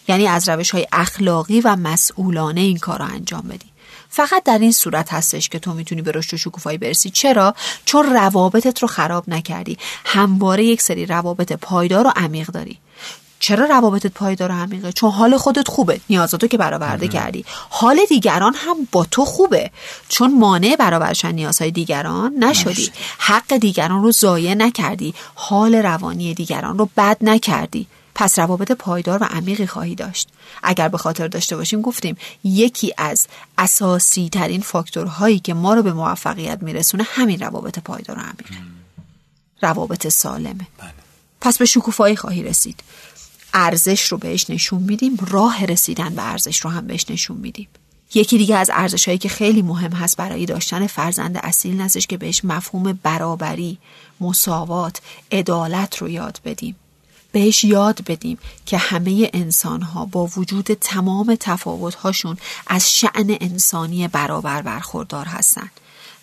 [0.08, 3.75] یعنی از روش های اخلاقی و مسئولانه این کار رو انجام بدی.
[4.16, 7.10] فقط در این صورت هستش که تو می‌تونی به رشد و شکوفایی برسی.
[7.10, 9.78] چرا؟ چون روابطت رو خراب نکردی.
[10.06, 12.78] همواره یک سری روابط پایدار و عمیق داری.
[13.40, 16.02] چرا روابطت پایدار و عمیقه؟ چون حال خودت خوبه.
[16.10, 17.46] نیازاتو که برآورده کردی.
[17.70, 19.72] حال دیگران هم با تو خوبه.
[20.10, 22.92] چون مانع برآورشن نیازهای دیگران نشدی.
[23.18, 25.14] حق دیگران رو ضایع نکردی.
[25.36, 27.88] حال روانی دیگران رو بد نکردی.
[28.16, 30.30] پس روابط پایدار و عمیقی خواهی داشت.
[30.64, 35.94] اگر به خاطر داشته باشیم گفتیم یکی از اساسی ترین فاکتورهایی که ما رو به
[35.94, 38.56] موفقیت میرسونه همین روابط پایدار و عمیقه
[39.62, 40.68] روابط سالمه.
[40.78, 40.94] بله.
[41.42, 42.84] پس به شکوفایی خواهی رسید.
[43.54, 47.68] ارزش رو بهش نشون میدیم راه رسیدن به ارزش رو هم بهش نشون میدیم.
[48.14, 52.18] یکی دیگه از ارزش هایی که خیلی مهم هست برای داشتن فرزند اصیل نستش که
[52.18, 53.78] بهش مفهوم برابری،
[54.22, 55.02] مساوات،
[55.32, 56.76] عدالت رو یاد بدیم.
[57.36, 64.08] بهش یاد بدیم که همه انسان ها با وجود تمام تفاوت هاشون از شعن انسانی
[64.08, 65.72] برابر برخوردار هستند.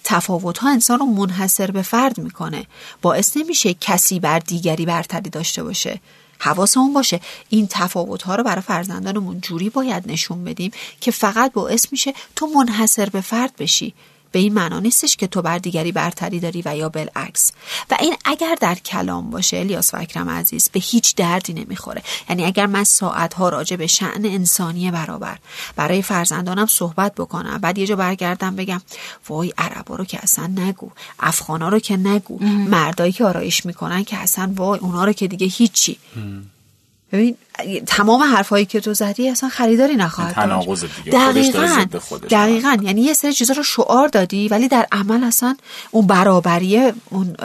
[0.05, 2.67] تفاوت ها انسان رو منحصر به فرد می‌کنه.
[3.03, 6.01] باعث نمیشه کسی بر دیگری برتری داشته باشه.
[6.39, 7.21] حواسمون باشه.
[7.49, 10.71] این تفاوت ها رو برای فرزندانمون جوری باید نشون بدیم
[11.01, 13.95] که فقط باعث میشه تو منحصر به فرد بشی.
[14.33, 17.53] به این معنا نیستش که تو بر دیگری برتری داری و یا بالعکس.
[17.91, 22.03] و این اگر در کلام باشه الیاس و اکرم عزیز به هیچ دردی نمی‌خوره.
[22.29, 25.39] یعنی اگر من ساعتها راجع به شعن انسانی برابر
[25.77, 28.83] برای فرزندانم صحبت بکنم بعد یه جا برگردم بگم
[29.29, 30.91] وای عربا رو که اصلا نگو
[31.21, 35.47] افغانا رو که نگو مردایی که آرایش می‌کنن که اصلا وای اونا رو که دیگه
[35.47, 35.99] هیچی.
[37.13, 37.37] ببین
[37.87, 41.85] تمام حرفایی که تو زدی اصلا خریداری نخواهد تناقض دیگه دقیقاً
[42.31, 42.77] دقیقاً.
[42.83, 45.57] یعنی یه سری چیزا رو شعار دادی ولی در عمل اصلا
[45.91, 47.37] اون برابری اون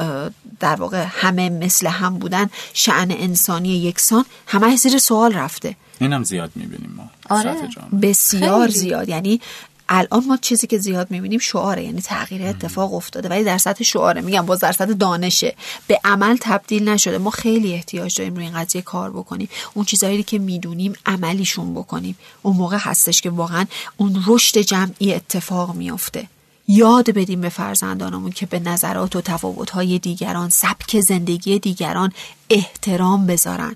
[0.59, 5.75] در واقع همه مثل هم بودن شعن انسانی یکسان همه زیر سوال رفته.
[5.99, 7.09] اینم زیاد می‌بینیم ما.
[7.29, 7.55] آره.
[8.01, 9.09] بسیار زیاد.
[9.09, 9.41] یعنی
[9.89, 14.21] الان ما چیزی که زیاد می‌بینیم شعاره یعنی تغییر اتفاق افتاده ولی در سطح شعاره
[14.21, 15.55] میگم باز در سطح دانشه.
[15.87, 17.17] به عمل تبدیل نشده.
[17.17, 19.49] ما خیلی احتیاج داریم روی این قضیه کار بکنیم.
[19.73, 22.17] اون چیزهایی که می‌دونیم عملیشون بکنیم.
[22.41, 23.65] اون موقع هستش که واقعا
[23.97, 26.27] اون رشد جمعی اتفاق میافته.
[26.67, 32.11] یاد بدیم به فرزندانمون که به نظرات و تفاوت‌های دیگران سبک زندگی دیگران
[32.49, 33.75] احترام بذارن.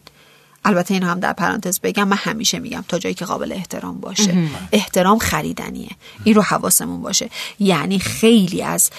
[0.65, 4.49] البته این هم در پرانتز بگم من همیشه میگم تا جایی که قابل احترام باشه.
[4.71, 5.89] احترام خریدنیه.
[6.23, 7.29] این رو حواسمون باشه.
[7.59, 8.89] یعنی خیلی از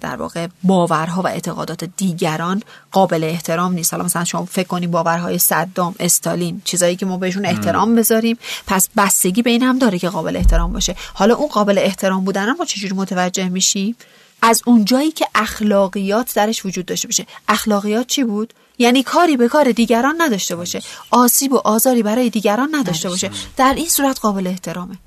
[0.00, 2.62] در واقع باورها و اعتقادات دیگران
[2.92, 3.92] قابل احترام نیست.
[3.92, 8.88] حالا مثلا شما فکر کنید باورهای صدام استالین چیزایی که ما بهشون احترام بذاریم پس
[8.96, 10.96] بستگی به این هم داره که قابل احترام باشه.
[11.14, 13.96] حالا اون قابل احترام بودن ما چجوری متوجه میشیم
[14.42, 17.26] از اونجایی که اخلاقیات درش وجود داشته باشه.
[17.48, 20.82] اخلاقیات چی بود؟ یعنی کاری به کار دیگران نداشته باشه.
[21.10, 23.30] آسیب و آزاری برای دیگران نداشته باشه.
[23.56, 24.98] در این صورت قابل احترامه.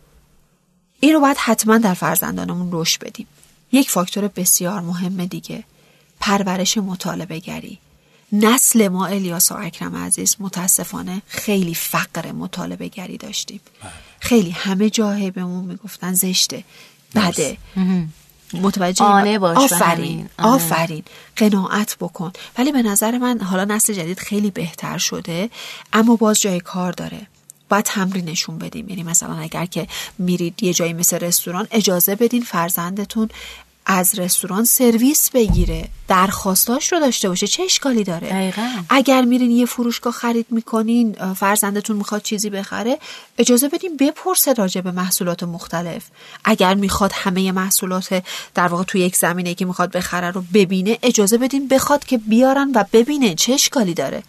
[0.99, 3.27] این رو باید حتما در فرزندانمون رشد بدیم.
[3.71, 5.63] یک فاکتور بسیار مهم دیگه.
[6.19, 7.79] پرورش مطالبه گری
[8.31, 13.61] نسل ما الیاس و اکرم عزیز متاسفانه خیلی فقر مطالبه گری داشتیم
[14.19, 16.63] خیلی همه جاهه بهمون می‌گفتن زشته
[17.15, 17.57] بده.
[18.53, 20.29] متوجه آنه باش به آفرین.
[20.39, 20.49] آره.
[20.49, 21.03] آفرین
[21.36, 25.49] قناعت بکن ولی به نظر من حالا نسل جدید خیلی بهتر شده
[25.93, 27.27] اما باز جای کار داره
[27.69, 33.29] باید تمرینشون بدیم یعنی مثلا اگر که میرید یه جایی مثل رستوران اجازه بدین فرزندتون
[33.86, 37.48] از رستوران سرویس بگیره درخواستاش رو داشته باشه.
[37.48, 38.69] چه اشکالی داره؟ دقیقاً.
[38.89, 43.00] اگر میرین یه فروشگاه خرید می‌کنین فرزندتون می‌خواد چیزی بخره
[43.38, 46.04] اجازه بدین بپرسه راجع به محصولات مختلف.
[46.43, 51.38] اگر می‌خواد همه محصولات در واقع توی یک زمینه که می‌خواد بخره رو ببینه اجازه
[51.38, 53.36] بدین بخواد که بیارن و ببینه.
[53.36, 54.24] چه اشکالی داره؟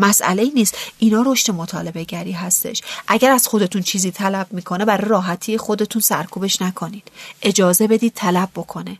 [0.00, 0.76] مسئله ای نیست.
[0.98, 2.82] اینا رشد مطالبه گری هستش.
[3.08, 7.08] اگر از خودتون چیزی طلب می‌کنه برای راحتی خودتون سرکوبش نکنید.
[7.42, 8.98] اجازه بدید طلب بکنه.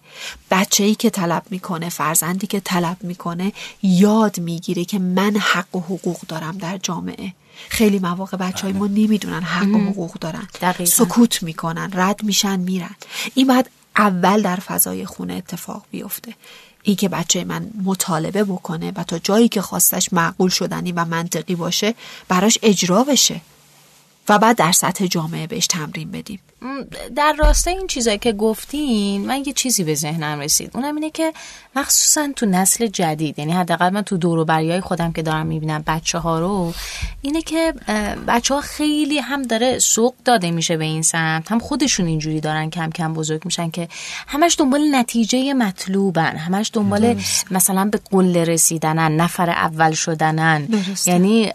[0.51, 5.81] بچه ای که طلب می‌کنه فرزندی که طلب می‌کنه یاد می‌گیره که من حق و
[5.81, 7.33] حقوق دارم در جامعه.
[7.69, 10.49] خیلی مواقع بچه های ما نمی‌دونن حق و حقوق دارن.
[10.61, 10.91] دقیقاً.
[10.91, 12.97] سکوت می‌کنن رد میشن میرن.
[13.35, 16.35] این باید اول در فضای خونه اتفاق بیفته.
[16.83, 21.55] این که بچه من مطالبه بکنه و تا جایی که خواستش معقول شدنی و منطقی
[21.55, 21.95] باشه
[22.29, 23.41] براش اجرا بشه
[24.29, 26.41] و بعد در سطح جامعه بهش تمرین بدیم.
[27.17, 30.71] در راستای این چیزایی که گفتین من یه چیزی به ذهنم رسید.
[30.75, 31.33] اونم اینه که
[31.77, 35.85] مخصوصا تو نسل جدید یعنی حداقل من تو دور و بریای خودم که دارم می‌بینم
[35.87, 36.75] بچه ها رو
[37.23, 37.75] اینه که
[38.29, 41.53] بچه ها خیلی هم داره سوق داده میشه به این سمت.
[41.53, 43.89] هم خودشون اینجوری دارن کم کم بزرگ میشن که
[44.27, 46.37] همش دنبال نتیجه مطلوبن.
[46.37, 47.21] همش دنبال
[47.51, 50.65] مثلا به قله رسیدنن نفر اول شدنن.
[50.65, 51.11] درسته.
[51.11, 51.53] یعنی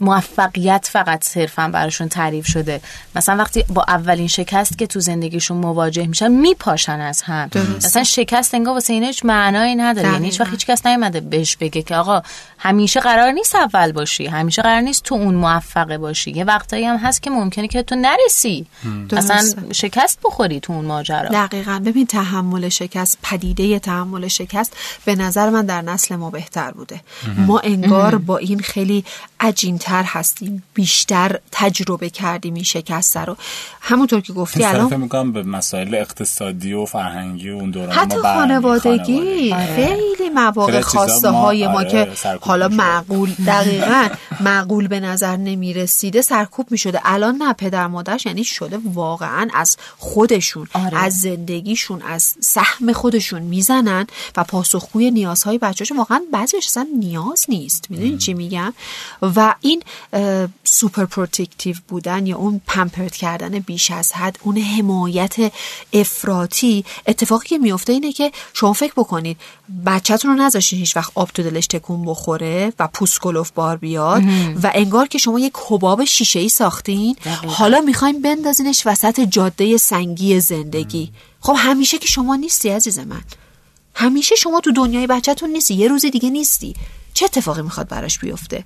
[0.00, 2.80] موفقیت فقط صرفا براشون تعریف شده.
[3.16, 7.48] مثلا وقتی با اولین شکست که تو زندگیشون مواجه میشن میپاشن از هم.
[7.48, 7.76] درسته.
[7.76, 10.12] مثلا شکست انگار واسه اینا هیچ معنایی نداره.
[10.12, 12.22] یعنی هیچ وقت هیچ کس نیومده بهش بگه که آقا
[12.58, 16.30] همیشه قرار نیست اول باشی همیشه قرار نیست تو اون موفقه باشی.
[16.30, 18.66] یه وقتایی هم هست که ممکنه که تو نرسی.
[19.12, 19.72] مثلا درسته.
[19.72, 21.28] شکست بخوری تو اون ماجرا.
[21.28, 21.82] دقیقا.
[21.86, 27.00] ببین تحمل شکست پدیده تحمل شکست به نظر من در نسل ما بهتر بوده.
[27.36, 29.04] ما انگار با این خیلی
[29.40, 33.36] عجینتر هستیم بیشتر تجربه کردیم این شکست رو.
[33.80, 38.16] همونطور که گفتی فکر الان می‌کنم به مسائل اقتصادی و فرهنگی و اون دوران حتی
[38.16, 39.50] ما خانوادگی.
[39.50, 39.54] خانوادگی.
[39.76, 40.82] خیلی مواقع
[41.22, 42.08] ما- های ما آره، که
[42.40, 42.68] حالا.
[42.68, 44.08] معقول دقیقا
[44.40, 49.48] معقول به نظر نمی رسیده سرکوب می شده الان نه پدر مادرش یعنی شده واقعا
[49.54, 50.98] از خودشون آره.
[50.98, 55.96] از زندگیشون از سهم خودشون می‌زنن و پاسخگوی نیازهای بچه‌شون.
[55.98, 57.90] واقعا بعضیش اصلا نیاز نیست.
[57.90, 58.74] می‌دونی چی میگم؟
[59.22, 59.82] و این
[60.64, 65.52] super protective بودن یا اون pampered کردن بیش از حد اون حمایت
[65.92, 69.36] افراطی اتفاقی که میفته اینه که شما فکر بکنید
[69.86, 74.22] بچهتون رو نذاشین هیچ وقت آب تو دلش تکون بخوره و پوست گلوف بار بیاد
[74.62, 77.16] و انگار که شما یک حباب شیشه ای ساختین.
[77.24, 77.52] دقیقاً.
[77.52, 81.12] حالا می‌خوایم بندازینش وسط جاده سنگی زندگی.
[81.40, 83.22] خب همیشه که شما نیستی عزیز من.
[83.94, 85.74] همیشه شما تو دنیای بچهتون نیستی.
[85.74, 86.74] یه روزی دیگه نیستی.
[87.14, 88.64] چه اتفاقی می‌خواد براش بیفته؟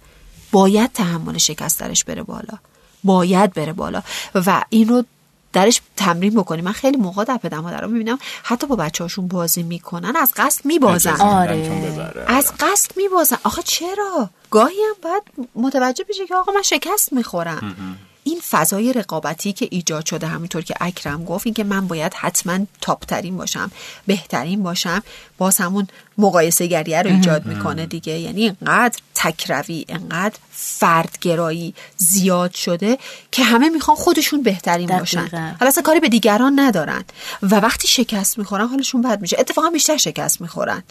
[0.53, 2.59] باید تحمل شکست درش بره بالا.
[3.05, 4.03] باید بره بالا.
[4.35, 5.05] و این رو
[5.53, 9.63] درش تمرین بکنیم من خیلی موقع در پدر مادرها می‌بینم حتی با بچه هاشون بازی
[9.63, 11.21] می‌کنن از قصد میبازن.
[11.21, 12.25] آره.
[12.27, 13.37] از قصد میبازن.
[13.45, 15.23] آخه چرا؟ گاهی هم باید
[15.55, 17.97] متوجه بشه که آقا من شکست می‌خورم.
[18.25, 22.59] این فضای رقابتی که ایجاد شده همینطور که اکرم گفت این که من باید حتما
[22.81, 23.71] تاپترین باشم
[24.07, 25.03] بهترین باشم
[25.41, 28.19] باز همون مقایسه گریه رو ایجاد می‌کنه دیگه.
[28.19, 32.99] یعنی اینقدر تکروی اینقدر فردگرایی زیاد شده
[33.33, 34.99] که همه می‌خوان خودشون بهترین دقیقاً.
[34.99, 35.29] باشن.
[35.61, 37.05] حالا اصلا کاری به دیگران ندارن.
[37.43, 39.37] و وقتی شکست می‌خورن حالشون بد میشه.
[39.41, 40.83] اتفاقا بیشتر شکست می‌خورن.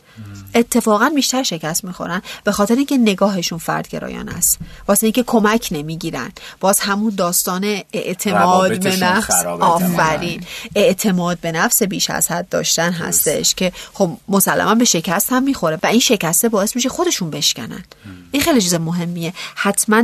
[0.56, 4.60] اتفاقا بیشتر شکست می‌خورن به خاطر اینکه نگاهشون فردگرایانه است.
[4.88, 6.32] واسه اینکه کمک نمی‌گیرن.
[6.60, 9.46] باز همون داستان اعتماد به نفس.
[9.46, 10.44] آفرین.
[10.76, 15.80] اعتماد به نفس بیش از حد داشتن هستش که خب مسلما به شکست هم می‌خوره
[15.84, 17.84] و این شکسته باعث میشه خودشون بشکنن.
[18.32, 19.34] این خیلی چیز مهمیه.
[19.56, 20.04] حتما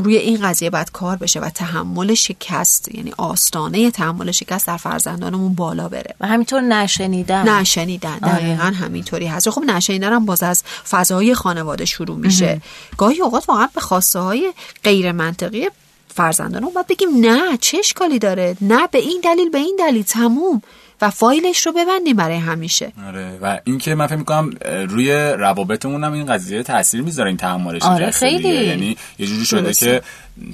[0.00, 5.54] روی این قضیه باید کار بشه و تحمل شکست یعنی آستانه تحمل شکست در فرزندانمون
[5.54, 6.14] بالا بره.
[6.20, 7.48] و همینطور نشنیدن.
[7.48, 8.18] نشنیدن.
[8.18, 9.50] دقیقا همینطوری هست.
[9.50, 12.60] خب نشنیدن هم باز از فضای خانواده شروع میشه.
[12.96, 14.52] گاهی اوقات واقعا به خواسته های
[14.84, 15.68] غیر منطقی
[16.14, 20.62] فرزندان باید بگیم نه چه اشکالی داره؟ نه به این دلیل به این دلیل تموم.
[21.00, 22.92] و فایلش رو ببندیم برای همیشه.
[23.08, 24.50] آره و اینکه من فکر می‌کنم
[24.88, 28.48] روی روابطمون هم این قضیه تاثیر می‌ذاره این تحملش آره خیلی.
[28.48, 30.02] یعنی یه جوری شده که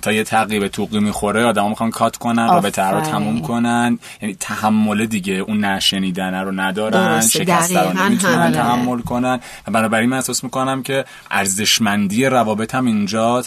[0.03, 3.99] تا یه تقریب توقی می‌خوره آدما می‌خوان کات کنن رابطه رو تموم کنن.
[4.23, 9.41] یعنی تحمل دیگه اون نشنیدن رو ندارن شکست رو نمی‌تونن تحمل کنن.
[9.67, 13.43] و بنابراین من احساس می‌کنم که ارزشمندی روابط هم اینجا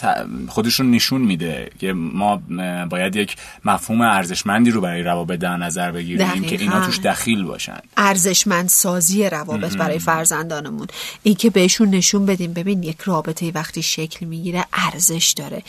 [0.48, 2.42] خودشون نشون میده که ما
[2.90, 7.78] باید یک مفهوم ارزشمندی رو برای روابط در نظر بگیریم که اینا توش دخیل باشن.
[7.96, 10.86] ارزشمند سازی روابط برای فرزندانمون.
[11.22, 15.62] این که بهشون نشون بدیم ببین یک رابطه وقتی شکل می‌گیره ارزش داره.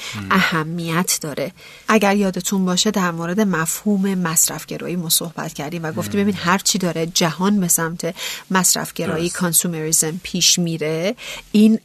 [0.59, 1.51] اهمیت داره.
[1.87, 6.77] اگر یادتون باشه در مورد مفهوم مصرفگرایی ما صحبت کردیم و گفتیم ببین هر چی
[6.77, 8.15] داره جهان به سمت
[8.51, 11.15] مصرفگرایی کانسومریزم پیش میره
[11.51, 11.79] این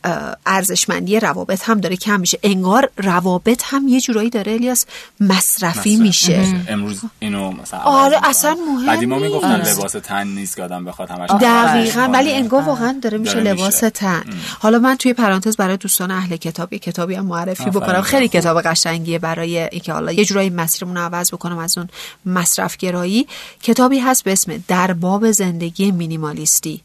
[0.47, 2.39] ارزشمندی روابط هم داره کم میشه.
[2.43, 4.87] انگار روابط هم یه جورایی داره الیاس
[5.21, 6.65] مصرفی میشه.
[6.69, 11.11] امروز اینو مثلا آره اصلا مهم بعدی ما می‌گفتن لباس تن نیست که آدم بخواد
[11.11, 14.25] همش دقیقا ولی انگار واقعا داره میشه لباس تن.
[14.59, 18.03] حالا من توی پرانتز برای دوستان اهل کتاب یه کتابی هم معرفی بکنم.
[18.03, 21.89] خیلی کتاب قشنگیه برای اینکه حالا یه جورایی مسیرمون عوض بکنم از اون
[22.27, 23.27] مصرفگرایی.
[23.63, 26.81] کتابی هست به اسم در باب زندگی مینیمالیستی.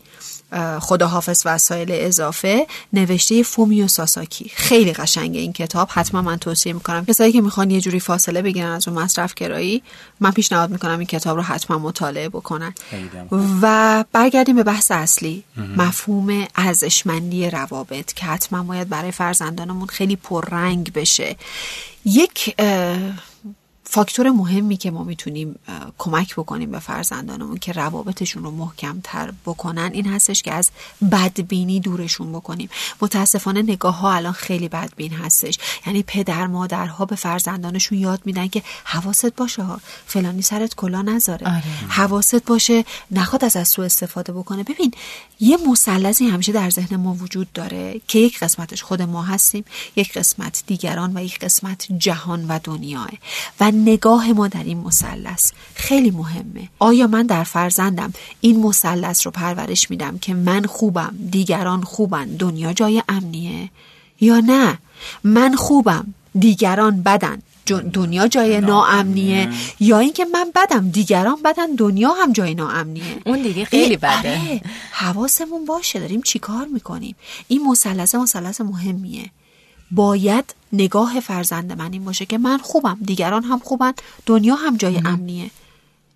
[0.80, 4.52] خداحافظ وسایل اضافه نوشته فومیو ساساکی.
[4.56, 5.90] خیلی قشنگه این کتاب.
[5.92, 7.06] حتما من توصیه می‌کنم.
[7.06, 9.84] کسایی که می‌خوان یه جوری فاصله بگیرن از اون مصرف گرایی
[10.20, 12.74] من پیشنهاد می‌کنم این کتاب رو حتما مطالعه بکنن.
[13.62, 15.44] و برگردیم به بحث اصلی.
[15.78, 21.36] مفهوم ارزشمندی روابط که حتما باید برای فرزندانمون خیلی پررنگ بشه.
[22.06, 22.56] یک
[23.92, 25.60] فاکتور مهمی که ما می‌تونیم
[25.98, 30.70] کمک بکنیم به فرزندانمون که روابطشون رو محکم تر بکنن این هستش که از
[31.12, 32.70] بدبینی دورشون بکنیم.
[33.02, 35.58] متاسفانه نگاه ها الان خیلی بدبین هستش.
[35.88, 41.48] یعنی پدر مادرها به فرزندانشون یاد میدن که حواست باشه ها فلانی سرت کلا نذاره.
[41.48, 41.64] آره.
[41.88, 44.64] حواست باشه نخواد از از تو استفاده بکنه.
[44.64, 44.92] ببین
[45.40, 50.14] یه مثلثی همیشه در ذهن ما وجود داره که یک قسمتش خود ما هستیم یک
[50.14, 53.10] قسمت دیگران و یک قسمت جهان و دنیاه.
[53.60, 56.70] و نگاه ما در این مثلث خیلی مهمه.
[56.80, 62.74] آیا من در فرزندم این مثلث رو پرورش میدم که من خوبم دیگران خوبن دنیا
[62.74, 63.70] جای امنیه؟
[64.22, 64.78] یا نه؟
[65.24, 67.42] من خوبم دیگران بدن
[67.94, 69.50] دنیا جای ناامنیه.
[69.80, 73.22] یا اینکه من بدم دیگران بدن دنیا هم جای ناامنیه.
[73.26, 74.18] اون دیگه خیلی بده.
[74.18, 74.62] آره.
[74.92, 77.16] حواسمون باشه داریم چیکار می‌کنیم؟
[77.48, 79.30] این مثلث مثلث مهمیه.
[79.92, 83.94] باید نگاه فرزند من این باشه که من خوبم دیگران هم خوبن
[84.26, 85.52] دنیا هم جای امنیه.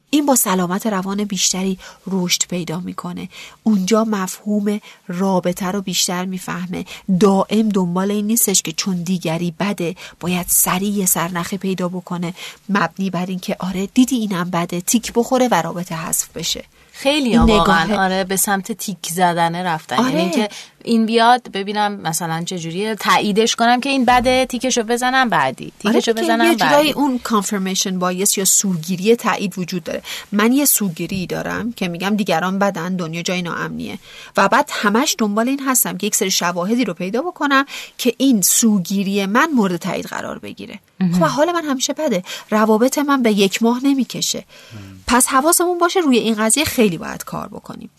[0.10, 3.30] این با سلامت روان بیشتری رشد پیدا می‌کنه.
[3.64, 6.86] اونجا مفهوم رابطه رو بیشتر می‌فهمه.
[7.20, 12.34] دائم دنبال این نیستش که چون دیگری بده باید سریع سرنخه پیدا بکنه.
[12.70, 16.66] مبنی بر اینکه آره دیدی اینم بده تیک بخوره و رابطه حذف بشه.
[17.04, 19.96] خیلی واقعا آره به سمت تیک زدنه رفتن.
[19.96, 20.20] یعنی آره.
[20.20, 20.50] یعنی که
[20.84, 25.72] این بیاد ببینم مثلا چجوری تاییدش کنم که این بده تیکشو بزنم بعدی.
[25.86, 26.92] آره تیکشو آره بزنم بعدی.
[26.92, 30.02] اون کانفرمیشن بایس یا سوگیری تایید وجود داره.
[30.32, 34.00] من یه سوگیری دارم که میگم دیگران بدن دنیا جای ناامنیه.
[34.38, 37.66] و بعد همش دنبال این هستم که یک سری شواهدی رو پیدا بکنم
[37.98, 40.80] که این سوگیری من مورد تایید قرار بگیره.
[41.12, 44.44] خب حال من همیشه بده روابط من به یک ماه نمی‌کشه.
[45.08, 47.90] پس حواسمون باشه روی این قضیه خیلی باید کار بکنیم.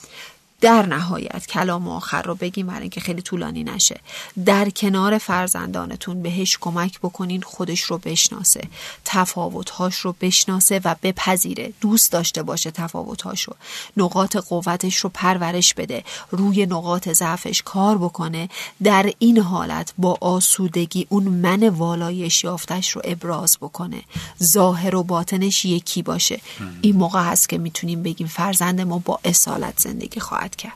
[0.61, 4.01] در نهایت کلام آخر رو بگیم برای اینکه خیلی طولانی نشه.
[4.45, 8.69] در کنار فرزندانتون بهش کمک بکنین خودش رو بشناسه
[9.05, 11.73] تفاوتهاش رو بشناسه و بپذیره.
[11.81, 13.55] دوست داشته باشه تفاوتهاش رو.
[13.97, 16.05] نقاط قوتش رو پرورش بده.
[16.31, 18.49] روی نقاط ضعفش کار بکنه.
[18.83, 24.03] در این حالت با آسودگی اون من والایش یافتش رو ابراز بکنه.
[24.43, 26.40] ظاهر و باطنش یکی باشه.
[26.81, 30.73] این موقع هست که می‌تونیم بگیم فرزند ما با اصالت زندگی خواهد کرد.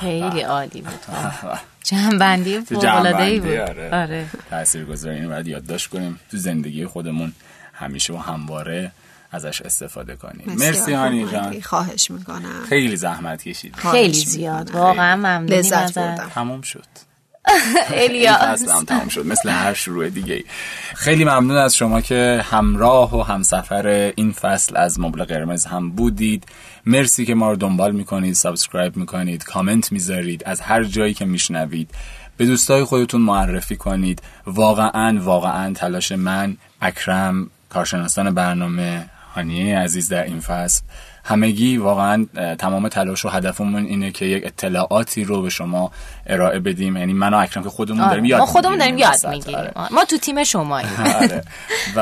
[0.00, 1.00] خیلی عالی بود.
[1.84, 3.50] جنبندی فوق‌العاده‌ای بود.
[3.50, 4.26] آره, آره.
[4.50, 6.20] تاثیرگذاری اینو باید یادداشت کنیم.
[6.30, 7.32] تو زندگی خودمون
[7.72, 8.92] همیشه و همواره
[9.32, 10.56] ازش استفاده کنیم.
[10.58, 11.60] مرسی هانی جان.
[11.60, 12.64] خواهش می‌کنم.
[12.68, 16.30] خیلی زحمت کشید خیلی زیاد واقعا ممنونی لذت بردم.
[16.34, 16.86] تموم شد.
[18.04, 20.44] الیاس هم تمام شد مثل هر شروع دیگه
[20.94, 26.44] خیلی ممنون از شما که همراه و همسفر این فصل از مبل قرمز هم بودید.
[26.86, 31.90] مرسی که ما رو دنبال می‌کنید subscribe می‌کنید کامنت می‌ذارید از هر جایی که میشنوید.
[32.36, 34.22] به دوستای خودتون معرفی کنید.
[34.46, 40.82] واقعا واقعا تلاش من اکرم کارشناسان برنامه هانیه عزیز در این فصل
[41.26, 42.26] همگی واقعا
[42.58, 45.90] تمام تلاش و هدفمون اینه که یک اطلاعاتی رو به شما
[46.26, 48.10] ارائه بدیم یعنی من و اکرم که خودمون آره.
[48.10, 49.92] داریم یاد ما خودمون داریم یاد می‌گیریم آره.
[49.92, 50.90] ما تو تیم شماییم
[51.22, 51.42] آره.
[51.96, 52.00] و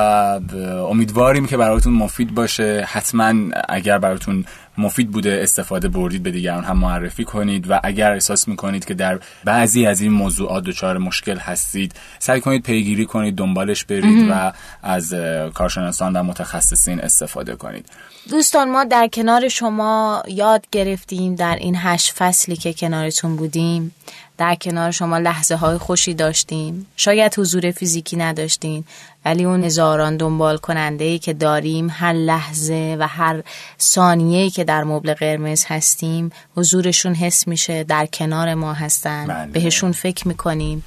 [0.91, 3.35] امیدواریم که براتون مفید باشه حتما
[3.69, 4.45] اگر براتون
[4.79, 9.19] مفید بوده استفاده بردید به دیگران هم معرفی کنید و اگر احساس می‌کنید که در
[9.45, 14.53] بعضی از این موضوعات دچار مشکل هستید سعی کنید پیگیری کنید دنبالش برید و
[14.83, 15.15] از
[15.55, 17.87] کارشناسان و متخصصین استفاده کنید.
[18.31, 23.95] دوستان ما در کنار شما یاد گرفتیم در این هشت فصلی که کنارتون بودیم.
[24.39, 26.87] در کنار شما لحظه های خوشی داشتیم.
[26.97, 28.85] شاید حضور فیزیکی نداشتین
[29.25, 33.43] ولی اون هزاران دنبال کننده ای که داریم هر لحظه و هر
[33.81, 39.27] ثانیه که در مبل قرمز هستیم حضورشون حس میشه در کنار ما هستن.
[39.27, 39.53] بله.
[39.53, 40.85] بهشون فکر می‌کنیم.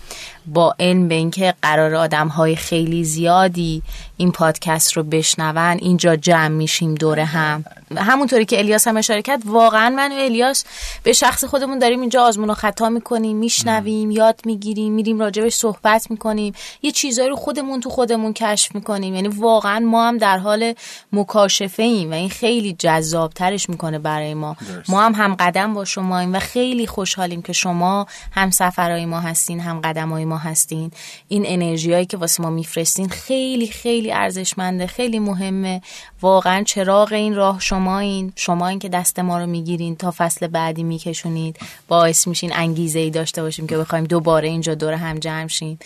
[0.47, 3.83] با علم به اینکه قرار آدم های خیلی زیادی
[4.17, 7.65] این پادکست رو بشنون اینجا جمع میشیم دوره هم.
[7.97, 10.65] همونطوری که الیاس هم اشاره کرد واقعا من و الیاس
[11.03, 16.11] به شخص خودمون داریم اینجا آزمون و خطا می‌کنیم میشنویم یاد می‌گیریم میریم راجبش صحبت
[16.11, 16.53] می‌کنیم.
[16.81, 19.15] یه چیزایی رو خودمون تو خودمون کشف می‌کنیم.
[19.15, 20.73] یعنی واقعا ما هم در حال
[21.13, 24.57] مکاشفه ایم و این خیلی جذاب ترش می‌کنه برای ما.
[24.89, 29.19] ما هم هم قدم با شما ایم و خیلی خوشحالیم که شما هم سفرهای ما
[29.19, 30.91] هستین هم قدم های ما هستین.
[31.27, 35.81] این انرژیایی که واسه ما میفرستین خیلی خیلی ارزشمنده خیلی مهمه.
[36.21, 40.47] واقعا چراغ این راه شما این شما این که دست ما رو می‌گیرین تا فصل
[40.47, 45.47] بعدی میکشونید باعث میشین انگیزه ای داشته باشیم که بخوایم دوباره اینجا دور هم جمع
[45.47, 45.79] شیم.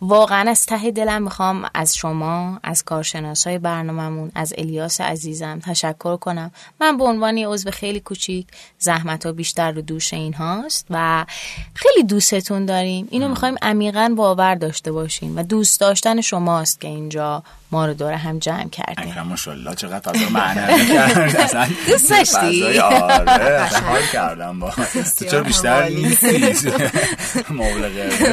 [0.00, 6.50] واقعا از ته دلم می‌خوام از شما از کارشناسای برنامهمون از الیاس عزیزم تشکر کنم.
[6.80, 8.46] من به عنوان عضو خیلی کوچیک
[8.78, 11.26] زحمت ها بیشتر رو دوش این هاست و
[11.74, 13.08] خیلی دوستتون داریم.
[13.10, 13.54] اینو می‌خوایم
[13.94, 17.42] عمیقا باور داشته باشیم و دوست داشتن شماست که اینجا.
[17.74, 21.36] ما رو دور هم جمع کردیم اکرم ماشاءالله چقدر فضا معنوی کرد.
[21.44, 24.70] اصلا دوست داشتی؟ آره حال کردم با
[25.18, 26.54] تو چرا بیشتر نیستی.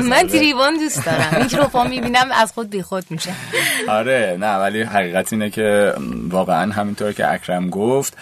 [0.12, 1.44] من تریوان دوست دارم.
[1.44, 3.34] میکروفون می‌بینم از خود بی خود میشه.
[3.90, 5.94] آره نه ولی حقیقت اینه که
[6.30, 8.18] واقعا همینطور که اکرم گفت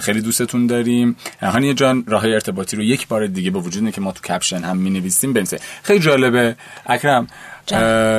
[0.00, 1.16] خیلی دوستتون داریم.
[1.42, 4.76] هانی جان راه ارتباطی رو یک بار دیگه به وجود که ما تو کپشن هم
[4.76, 5.58] می نویسیم بنویسه.
[5.82, 6.56] خیلی جالبه.
[6.86, 7.26] اکرم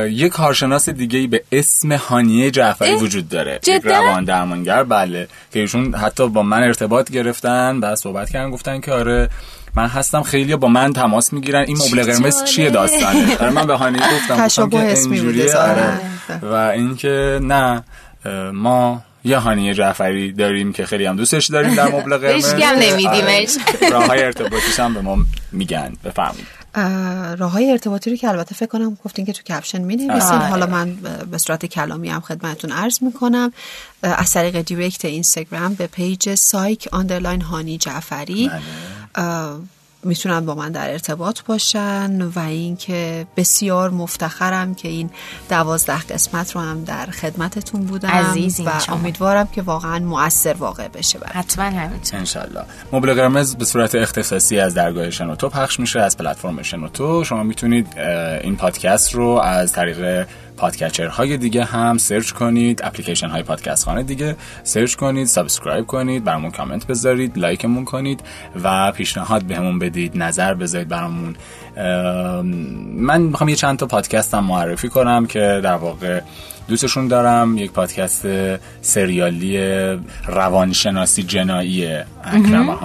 [0.09, 3.59] یک کارشناس دیگه به اسم هانیه جعفری وجود داره.
[3.67, 8.79] یک روان درمانگر بله که ایشون حتی با من ارتباط گرفتن بعد صحبت کردن گفتن
[8.79, 9.29] که آره
[9.75, 11.65] من هستم خیلی با من تماس می‌گیرن.
[11.67, 15.99] این مبل قرمز چیه داستانه؟ آره من به هانیه گفتم که اینجوریه آره.
[16.41, 17.83] و اینکه نه
[18.53, 22.53] ما یه هانیه جعفری داریم که خیلی هم دوستش داریم در مبل قرمز.
[22.53, 23.57] هیچ نمیدیمش.
[23.81, 23.89] آره.
[23.89, 25.17] راه های ارتباطیش هم به ما
[25.51, 26.58] میگن بفرمایید.
[27.37, 30.47] راه های ارتباطی رو که البته فکر کنم گفتین که تو کپشن می نویسین آره.
[30.47, 30.95] حالا من
[31.31, 33.51] به صورت کلامی هم خدمتون عرض می کنم
[34.01, 38.51] از طریق direct اینستاگرام به page psych underline هانی جعفری
[39.15, 39.59] بله.
[40.03, 45.09] می‌تونن با من در ارتباط باشن و اینکه بسیار مفتخرم که این
[45.49, 48.33] دوازده قسمت رو هم در خدمتتون بودم
[48.65, 51.31] و امیدوارم که واقعا مؤثر واقع بشه برد.
[51.31, 57.23] حتما همینطور انشالله قرمز به صورت اختصاصی از درگاه شنوتو پخش میشه از پلتفرم شنوتو.
[57.23, 57.99] شما می‌تونید
[58.43, 60.27] این پادکست رو از طریق
[60.59, 66.23] podcatcher های دیگه هم search کنید اپلیکیشن های پادکست خوان دیگه search کنید subscribe کنید
[66.23, 68.21] برامون کامنت بذارید لایکمون کنید
[68.63, 71.35] و پیشنهاد بهمون بدید نظر بذارید برامون.
[72.95, 76.21] من می‌خوام یه چند تا پادکست هم معرفی کنم که در واقع
[76.69, 77.57] دوستشون دارم.
[77.57, 78.25] یک پادکست
[78.81, 79.57] سریالی
[80.27, 81.87] روانشناسی جنایی
[82.23, 82.79] اکرم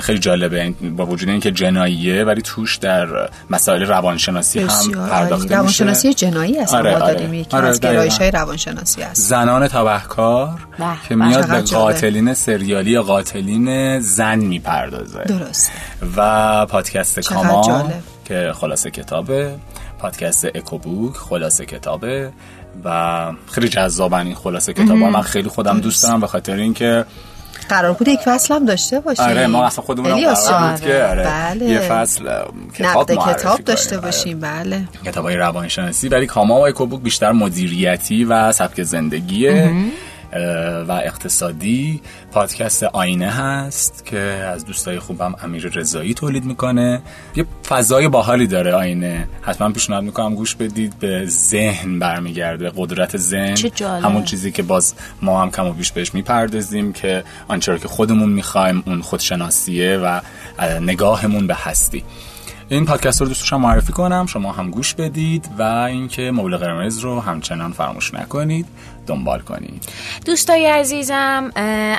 [0.00, 3.08] خیلی جالبه با وجود اینکه جناییه ولی توش در
[3.50, 4.66] مسائل روانشناسی هم
[5.08, 5.54] پرداخته میشه.
[5.54, 7.12] روانشناسی جنایی هست آره، آره.
[7.14, 10.60] داریم یکی آره، از گرایش های روانشناسی هست زنان تبهکار
[11.08, 15.24] که میاد به قاتلین سریالی قاتلین زن می‌پردازه.
[15.24, 15.72] درست
[16.16, 17.92] و پادکست کاما
[18.24, 19.54] که خلاصه کتابه
[19.98, 22.32] پادکست اکوبوک خلاصه کتابه
[22.84, 27.04] و خیلی جذابن این خلاصه کتاب من خیلی خودم دوست دارم به خاطر اینکه
[27.68, 31.04] قرار بود یک فصل هم داشته باشیم آره ما اصلا خودمون هم قرار بود که
[31.04, 31.64] آره بله.
[31.64, 32.44] یه فصل
[32.74, 34.04] کتاب کتاب داشته آره.
[34.04, 34.40] باشیم.
[34.40, 34.88] بله.
[35.04, 39.72] کتاب های روانشناسی ولی کاما و اکوبوک بیشتر مدیریتی و سبک زندگیه.
[40.88, 42.00] و اقتصادی
[42.32, 47.02] پادکست آینه هست که از دوستای خوبم امیر رضایی تولید می‌کنه.
[47.36, 49.28] یه فضای باحالی داره آینه.
[49.42, 50.98] حتما پیشنهاد می‌کنم گوش بدید.
[50.98, 53.56] به ذهن برمیگرده قدرت ذهن.
[54.02, 58.32] همون چیزی که باز ما هم کم و بیش بهش می‌پردازیم که آنچه که خودمون
[58.32, 60.20] می‌خوایم اون خودشناسیه و
[60.80, 62.04] نگاهمون به هستی.
[62.68, 64.26] این پادکست رو دوستشم معرفی کنم.
[64.26, 68.66] شما هم گوش بدید و اینکه مبل قرمز رو همچنان فراموش نکنید
[69.06, 69.84] دنبال کنید.
[70.26, 71.50] دوستای عزیزم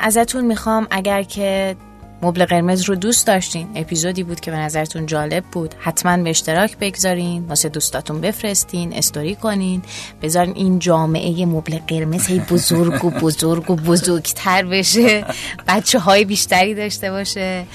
[0.01, 1.75] ازتون می‌خوام اگر که
[2.21, 6.77] مبل قرمز رو دوست داشتین اپیزودی بود که به نظرتون جالب بود حتما به اشتراک
[6.77, 9.81] بگذارین واسه دوستاتون بفرستین استوری کنین.
[10.21, 15.25] بذارین این جامعه مبل قرمز هی بزرگ و بزرگ و بزرگتر بشه
[15.67, 17.65] بچه های بیشتری داشته باشه.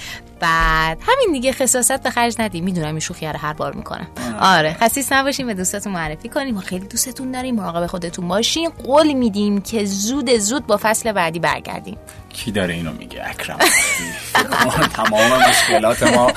[0.41, 0.99] بعد.
[1.03, 4.07] همین دیگه خصاصت به خرج ندیم می‌دونم این شوخی رو هر بار می‌کنم.
[4.41, 4.76] آره.
[4.80, 6.55] خصیص نباشیم به دوستاتون معرفی کنیم.
[6.55, 7.55] ما خیلی دوستتون داریم.
[7.55, 11.97] مراقب خودتون باشین قول میدیم که زود زود با فصل بعدی برگردیم.
[12.28, 13.59] کی داره اینو میگه؟ اکرم
[14.97, 16.32] تمام مشکلات ما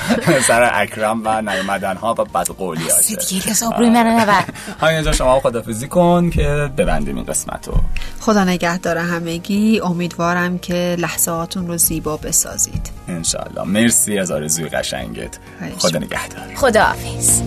[0.47, 4.43] سر اکرم و نیومدن ها و بدقولی هاشه دیگه کس آبروی منو نبر
[4.81, 7.73] همینجا شما خدافزی کن که ببندیم این قسمت رو.
[8.19, 9.79] خدا نگه داره همگی.
[9.79, 12.91] امیدوارم که لحظاتون رو زیبا بسازید.
[13.07, 15.37] انشالله مرسی از آرزوی قشنگت.
[15.77, 16.55] خدا نگهدار.
[16.55, 17.41] خدا حافظ